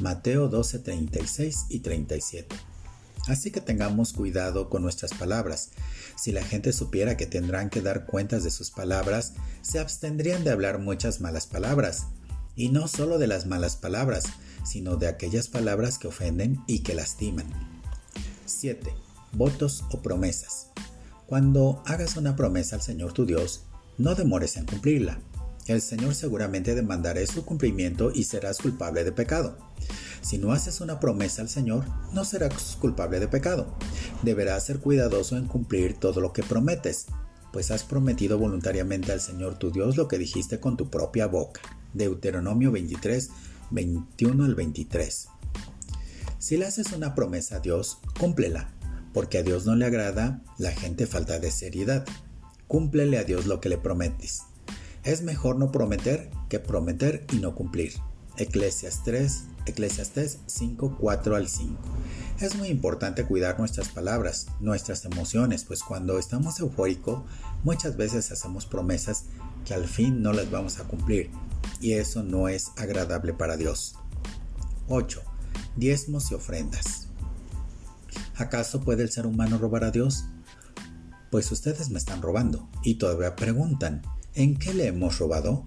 Mateo 0.01 0.49
12, 0.49 0.81
36 0.81 1.67
y 1.71 1.81
37. 1.81 2.57
Así 3.29 3.51
que 3.51 3.61
tengamos 3.61 4.13
cuidado 4.13 4.71
con 4.71 4.83
nuestras 4.83 5.13
palabras. 5.13 5.71
Si 6.17 6.33
la 6.33 6.43
gente 6.43 6.73
supiera 6.73 7.17
que 7.17 7.27
tendrán 7.27 7.71
que 7.71 7.81
dar 7.81 8.07
cuentas 8.07 8.45
de 8.45 8.51
sus 8.51 8.71
palabras, 8.71 9.33
se 9.63 9.81
abstendrían 9.81 10.45
de 10.45 10.51
hablar 10.51 10.79
muchas 10.79 11.21
malas 11.21 11.47
palabras. 11.47 12.07
Y 12.55 12.69
no 12.69 12.89
solo 12.89 13.19
de 13.19 13.27
las 13.27 13.47
malas 13.47 13.77
palabras, 13.77 14.25
sino 14.65 14.97
de 14.97 15.09
aquellas 15.09 15.49
palabras 15.49 15.99
que 15.99 16.09
ofenden 16.09 16.63
y 16.67 16.81
que 16.81 16.95
lastiman. 16.95 17.47
7. 18.47 18.95
Votos 19.33 19.85
o 19.91 20.01
promesas. 20.03 20.69
Cuando 21.27 21.83
hagas 21.85 22.17
una 22.17 22.37
promesa 22.37 22.77
al 22.77 22.83
Señor 22.83 23.13
tu 23.13 23.27
Dios, 23.27 23.65
no 23.99 24.15
demores 24.15 24.57
en 24.57 24.67
cumplirla. 24.67 25.21
El 25.67 25.81
Señor 25.81 26.15
seguramente 26.15 26.75
demandará 26.75 27.27
su 27.27 27.45
cumplimiento 27.45 28.13
y 28.15 28.25
serás 28.25 28.59
culpable 28.59 29.03
de 29.03 29.13
pecado. 29.13 29.59
Si 30.21 30.39
no 30.39 30.53
haces 30.53 30.81
una 30.81 31.01
promesa 31.01 31.43
al 31.43 31.49
Señor, 31.49 31.85
no 32.13 32.25
serás 32.25 32.77
culpable 32.81 33.19
de 33.19 33.29
pecado. 33.29 33.77
Deberás 34.23 34.65
ser 34.65 34.79
cuidadoso 34.79 35.37
en 35.37 35.47
cumplir 35.47 35.99
todo 35.99 36.21
lo 36.21 36.33
que 36.33 36.43
prometes, 36.43 37.07
pues 37.53 37.71
has 37.71 37.85
prometido 37.85 38.39
voluntariamente 38.39 39.13
al 39.13 39.21
Señor 39.21 39.59
tu 39.59 39.71
Dios 39.71 39.97
lo 39.97 40.09
que 40.09 40.19
dijiste 40.19 40.61
con 40.61 40.77
tu 40.77 40.91
propia 40.91 41.27
boca. 41.27 41.61
Deuteronomio 41.95 42.71
23, 42.71 43.31
21 43.71 44.45
al 44.45 44.55
23. 44.55 45.29
Si 46.39 46.57
le 46.57 46.67
haces 46.67 46.93
una 46.93 47.15
promesa 47.15 47.57
a 47.57 47.61
Dios, 47.61 47.99
cúmplela, 48.21 48.73
porque 49.13 49.39
a 49.39 49.43
Dios 49.43 49.65
no 49.65 49.75
le 49.75 49.87
agrada 49.87 50.43
la 50.59 50.71
gente 50.71 51.07
falta 51.07 51.39
de 51.39 51.51
seriedad. 51.51 52.05
Cúmplele 52.69 53.19
a 53.19 53.25
Dios 53.25 53.47
lo 53.47 53.61
que 53.61 53.69
le 53.69 53.79
prometes. 53.79 54.43
Es 55.05 55.23
mejor 55.23 55.57
no 55.57 55.71
prometer 55.71 56.31
que 56.49 56.59
prometer 56.59 57.25
y 57.33 57.37
no 57.37 57.55
cumplir. 57.55 57.93
Eclesias 58.39 59.03
3, 59.05 59.45
Eclesiastes 59.67 60.39
5, 60.47 60.97
4 61.01 61.37
al 61.37 61.49
5. 61.49 61.77
Es 62.41 62.57
muy 62.57 62.69
importante 62.69 63.25
cuidar 63.25 63.59
nuestras 63.59 63.89
palabras, 63.89 64.47
nuestras 64.61 65.05
emociones, 65.05 65.65
pues 65.65 65.83
cuando 65.83 66.19
estamos 66.19 66.61
eufóricos 66.61 67.23
muchas 67.65 67.97
veces 67.97 68.31
hacemos 68.31 68.67
promesas 68.67 69.25
que 69.65 69.75
al 69.75 69.87
fin 69.87 70.23
no 70.23 70.33
las 70.33 70.51
vamos 70.51 70.79
a 70.79 70.85
cumplir 70.85 71.31
y 71.81 71.93
eso 71.93 72.23
no 72.23 72.49
es 72.49 72.73
agradable 72.77 73.33
para 73.33 73.57
Dios. 73.57 73.97
8. 74.89 75.23
Diezmos 75.77 76.31
y 76.31 76.35
ofrendas. 76.35 77.09
¿Acaso 78.37 78.83
puede 78.83 79.03
el 79.03 79.11
ser 79.11 79.27
humano 79.27 79.57
robar 79.57 79.85
a 79.85 79.91
Dios? 79.91 80.27
Pues 81.31 81.51
ustedes 81.53 81.91
me 81.91 81.99
están 81.99 82.23
robando 82.23 82.69
y 82.83 82.95
todavía 82.95 83.37
preguntan, 83.37 84.03
¿en 84.35 84.57
qué 84.57 84.75
le 84.75 84.87
hemos 84.87 85.19
robado? 85.19 85.67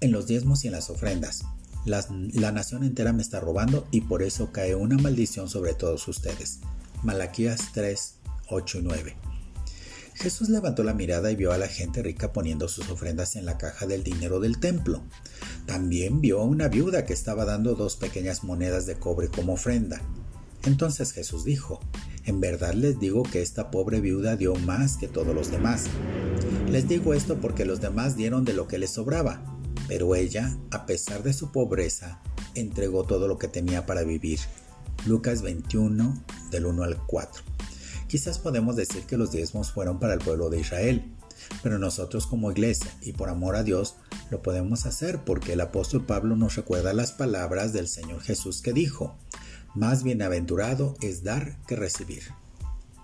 En 0.00 0.12
los 0.12 0.26
diezmos 0.26 0.64
y 0.64 0.68
en 0.68 0.72
las 0.72 0.90
ofrendas. 0.90 1.44
La, 1.84 2.50
nación 2.50 2.82
entera 2.82 3.12
me 3.12 3.20
está 3.20 3.40
robando 3.40 3.86
y 3.90 4.02
por 4.02 4.22
eso 4.22 4.52
cae 4.52 4.74
una 4.74 4.96
maldición 4.96 5.50
sobre 5.50 5.74
todos 5.74 6.08
ustedes. 6.08 6.60
Malaquías 7.02 7.72
3, 7.74 8.14
8 8.48 8.78
y 8.78 8.82
9. 8.82 9.16
Jesús 10.14 10.48
levantó 10.48 10.82
la 10.82 10.94
mirada 10.94 11.30
y 11.30 11.36
vio 11.36 11.52
a 11.52 11.58
la 11.58 11.68
gente 11.68 12.02
rica 12.02 12.32
poniendo 12.32 12.68
sus 12.68 12.88
ofrendas 12.88 13.36
en 13.36 13.44
la 13.44 13.58
caja 13.58 13.86
del 13.86 14.02
dinero 14.02 14.40
del 14.40 14.60
templo. 14.60 15.02
También 15.66 16.22
vio 16.22 16.40
a 16.40 16.44
una 16.44 16.68
viuda 16.68 17.04
que 17.04 17.12
estaba 17.12 17.44
dando 17.44 17.74
dos 17.74 17.96
pequeñas 17.96 18.44
monedas 18.44 18.86
de 18.86 18.98
cobre 18.98 19.28
como 19.28 19.54
ofrenda. 19.54 20.00
Entonces 20.64 21.12
Jesús 21.12 21.44
dijo, 21.44 21.80
En 22.26 22.40
verdad 22.40 22.72
les 22.72 22.98
digo 22.98 23.22
que 23.22 23.42
esta 23.42 23.70
pobre 23.70 24.00
viuda 24.00 24.36
dio 24.36 24.54
más 24.54 24.96
que 24.96 25.08
todos 25.08 25.34
los 25.34 25.50
demás. 25.50 25.84
Les 26.70 26.88
digo 26.88 27.12
esto 27.12 27.38
porque 27.40 27.64
los 27.64 27.80
demás 27.80 28.16
dieron 28.16 28.44
de 28.44 28.54
lo 28.54 28.66
que 28.66 28.78
les 28.78 28.90
sobraba, 28.90 29.42
pero 29.88 30.14
ella, 30.14 30.56
a 30.70 30.86
pesar 30.86 31.22
de 31.22 31.34
su 31.34 31.52
pobreza, 31.52 32.20
entregó 32.54 33.04
todo 33.04 33.28
lo 33.28 33.38
que 33.38 33.48
tenía 33.48 33.84
para 33.84 34.04
vivir. 34.04 34.40
Lucas 35.06 35.42
21, 35.42 36.24
del 36.50 36.66
1 36.66 36.82
al 36.82 36.96
4. 37.06 37.42
Quizás 38.08 38.38
podemos 38.38 38.76
decir 38.76 39.02
que 39.04 39.18
los 39.18 39.32
diezmos 39.32 39.72
fueron 39.72 39.98
para 39.98 40.14
el 40.14 40.20
pueblo 40.20 40.48
de 40.48 40.60
Israel, 40.60 41.04
pero 41.62 41.78
nosotros 41.78 42.26
como 42.26 42.50
iglesia 42.50 42.90
y 43.02 43.12
por 43.12 43.28
amor 43.28 43.56
a 43.56 43.64
Dios 43.64 43.96
lo 44.30 44.40
podemos 44.40 44.86
hacer 44.86 45.24
porque 45.24 45.54
el 45.54 45.60
apóstol 45.60 46.06
Pablo 46.06 46.36
nos 46.36 46.56
recuerda 46.56 46.94
las 46.94 47.12
palabras 47.12 47.72
del 47.72 47.88
Señor 47.88 48.22
Jesús 48.22 48.62
que 48.62 48.72
dijo, 48.72 49.14
más 49.74 50.02
bienaventurado 50.02 50.94
es 51.00 51.24
dar 51.24 51.58
que 51.66 51.76
recibir. 51.76 52.22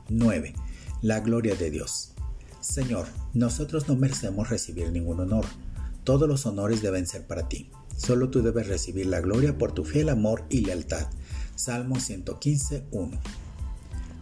9. 0.08 0.54
La 1.02 1.20
gloria 1.20 1.54
de 1.54 1.70
Dios. 1.70 2.12
Señor, 2.60 3.06
nosotros 3.32 3.88
no 3.88 3.96
merecemos 3.96 4.50
recibir 4.50 4.90
ningún 4.92 5.20
honor. 5.20 5.44
Todos 6.04 6.28
los 6.28 6.46
honores 6.46 6.82
deben 6.82 7.06
ser 7.06 7.26
para 7.26 7.48
ti. 7.48 7.70
Solo 7.96 8.30
tú 8.30 8.42
debes 8.42 8.68
recibir 8.68 9.06
la 9.06 9.20
gloria 9.20 9.58
por 9.58 9.72
tu 9.72 9.84
fiel 9.84 10.08
amor 10.08 10.44
y 10.48 10.60
lealtad. 10.60 11.06
Salmo 11.56 11.98
115, 12.00 12.84
1. 12.90 13.20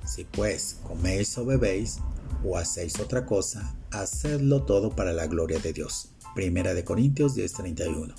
Si 0.05 0.25
pues 0.25 0.79
coméis 0.83 1.37
o 1.39 1.45
bebéis 1.45 1.99
o 2.45 2.57
hacéis 2.57 2.99
otra 2.99 3.27
cosa, 3.27 3.75
hacedlo 3.91 4.65
todo 4.65 4.97
para 4.97 5.13
la 5.13 5.27
gloria 5.27 5.59
de 5.59 5.73
Dios. 5.73 6.11
Primera 6.35 6.75
de 6.75 6.85
Corintios 6.85 7.35
10:31. 7.35 8.15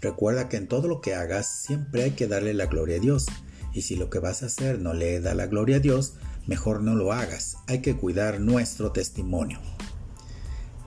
Recuerda 0.00 0.48
que 0.48 0.56
en 0.56 0.68
todo 0.68 0.88
lo 0.88 1.00
que 1.00 1.14
hagas 1.14 1.46
siempre 1.46 2.04
hay 2.04 2.10
que 2.12 2.28
darle 2.28 2.54
la 2.54 2.66
gloria 2.66 2.96
a 2.96 3.00
Dios. 3.00 3.26
Y 3.78 3.82
si 3.82 3.94
lo 3.94 4.10
que 4.10 4.18
vas 4.18 4.42
a 4.42 4.46
hacer 4.46 4.80
no 4.80 4.92
le 4.92 5.20
da 5.20 5.34
la 5.34 5.46
gloria 5.46 5.76
a 5.76 5.78
Dios, 5.78 6.14
mejor 6.48 6.82
no 6.82 6.96
lo 6.96 7.12
hagas. 7.12 7.58
Hay 7.68 7.80
que 7.80 7.94
cuidar 7.96 8.40
nuestro 8.40 8.90
testimonio. 8.90 9.60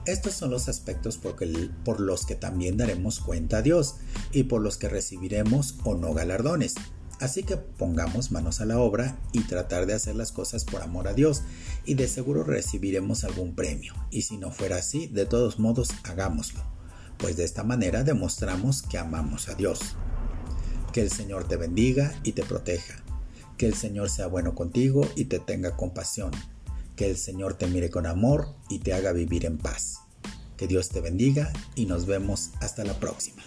Estos 0.04 0.34
son 0.34 0.50
los 0.50 0.68
aspectos 0.68 1.16
por, 1.16 2.00
los 2.00 2.26
que 2.26 2.34
también 2.34 2.76
daremos 2.76 3.20
cuenta 3.20 3.56
a 3.56 3.62
Dios 3.62 3.94
y 4.30 4.42
por 4.42 4.60
los 4.60 4.76
que 4.76 4.90
recibiremos 4.90 5.76
o 5.84 5.94
no 5.94 6.12
galardones. 6.12 6.74
Así 7.18 7.44
que 7.44 7.56
pongamos 7.56 8.30
manos 8.30 8.60
a 8.60 8.66
la 8.66 8.78
obra 8.78 9.18
y 9.32 9.40
tratar 9.44 9.86
de 9.86 9.94
hacer 9.94 10.14
las 10.14 10.30
cosas 10.30 10.66
por 10.66 10.82
amor 10.82 11.08
a 11.08 11.14
Dios 11.14 11.44
y 11.86 11.94
de 11.94 12.08
seguro 12.08 12.44
recibiremos 12.44 13.24
algún 13.24 13.54
premio. 13.54 13.94
Y 14.10 14.20
si 14.20 14.36
no 14.36 14.50
fuera 14.50 14.76
así, 14.76 15.06
de 15.06 15.24
todos 15.24 15.58
modos 15.58 15.88
hagámoslo, 16.04 16.60
pues 17.16 17.38
de 17.38 17.44
esta 17.44 17.64
manera 17.64 18.04
demostramos 18.04 18.82
que 18.82 18.98
amamos 18.98 19.48
a 19.48 19.54
Dios. 19.54 19.96
Que 20.92 21.00
el 21.00 21.10
Señor 21.10 21.48
te 21.48 21.56
bendiga 21.56 22.14
y 22.22 22.32
te 22.32 22.42
proteja. 22.42 23.02
Que 23.56 23.66
el 23.66 23.74
Señor 23.74 24.10
sea 24.10 24.26
bueno 24.26 24.54
contigo 24.54 25.08
y 25.16 25.24
te 25.24 25.38
tenga 25.38 25.76
compasión. 25.76 26.32
Que 26.96 27.08
el 27.08 27.16
Señor 27.16 27.54
te 27.54 27.66
mire 27.66 27.90
con 27.90 28.06
amor 28.06 28.48
y 28.68 28.80
te 28.80 28.92
haga 28.92 29.12
vivir 29.12 29.46
en 29.46 29.56
paz. 29.56 30.00
Que 30.56 30.66
Dios 30.66 30.90
te 30.90 31.00
bendiga 31.00 31.52
y 31.74 31.86
nos 31.86 32.06
vemos 32.06 32.50
hasta 32.60 32.84
la 32.84 32.98
próxima. 33.00 33.42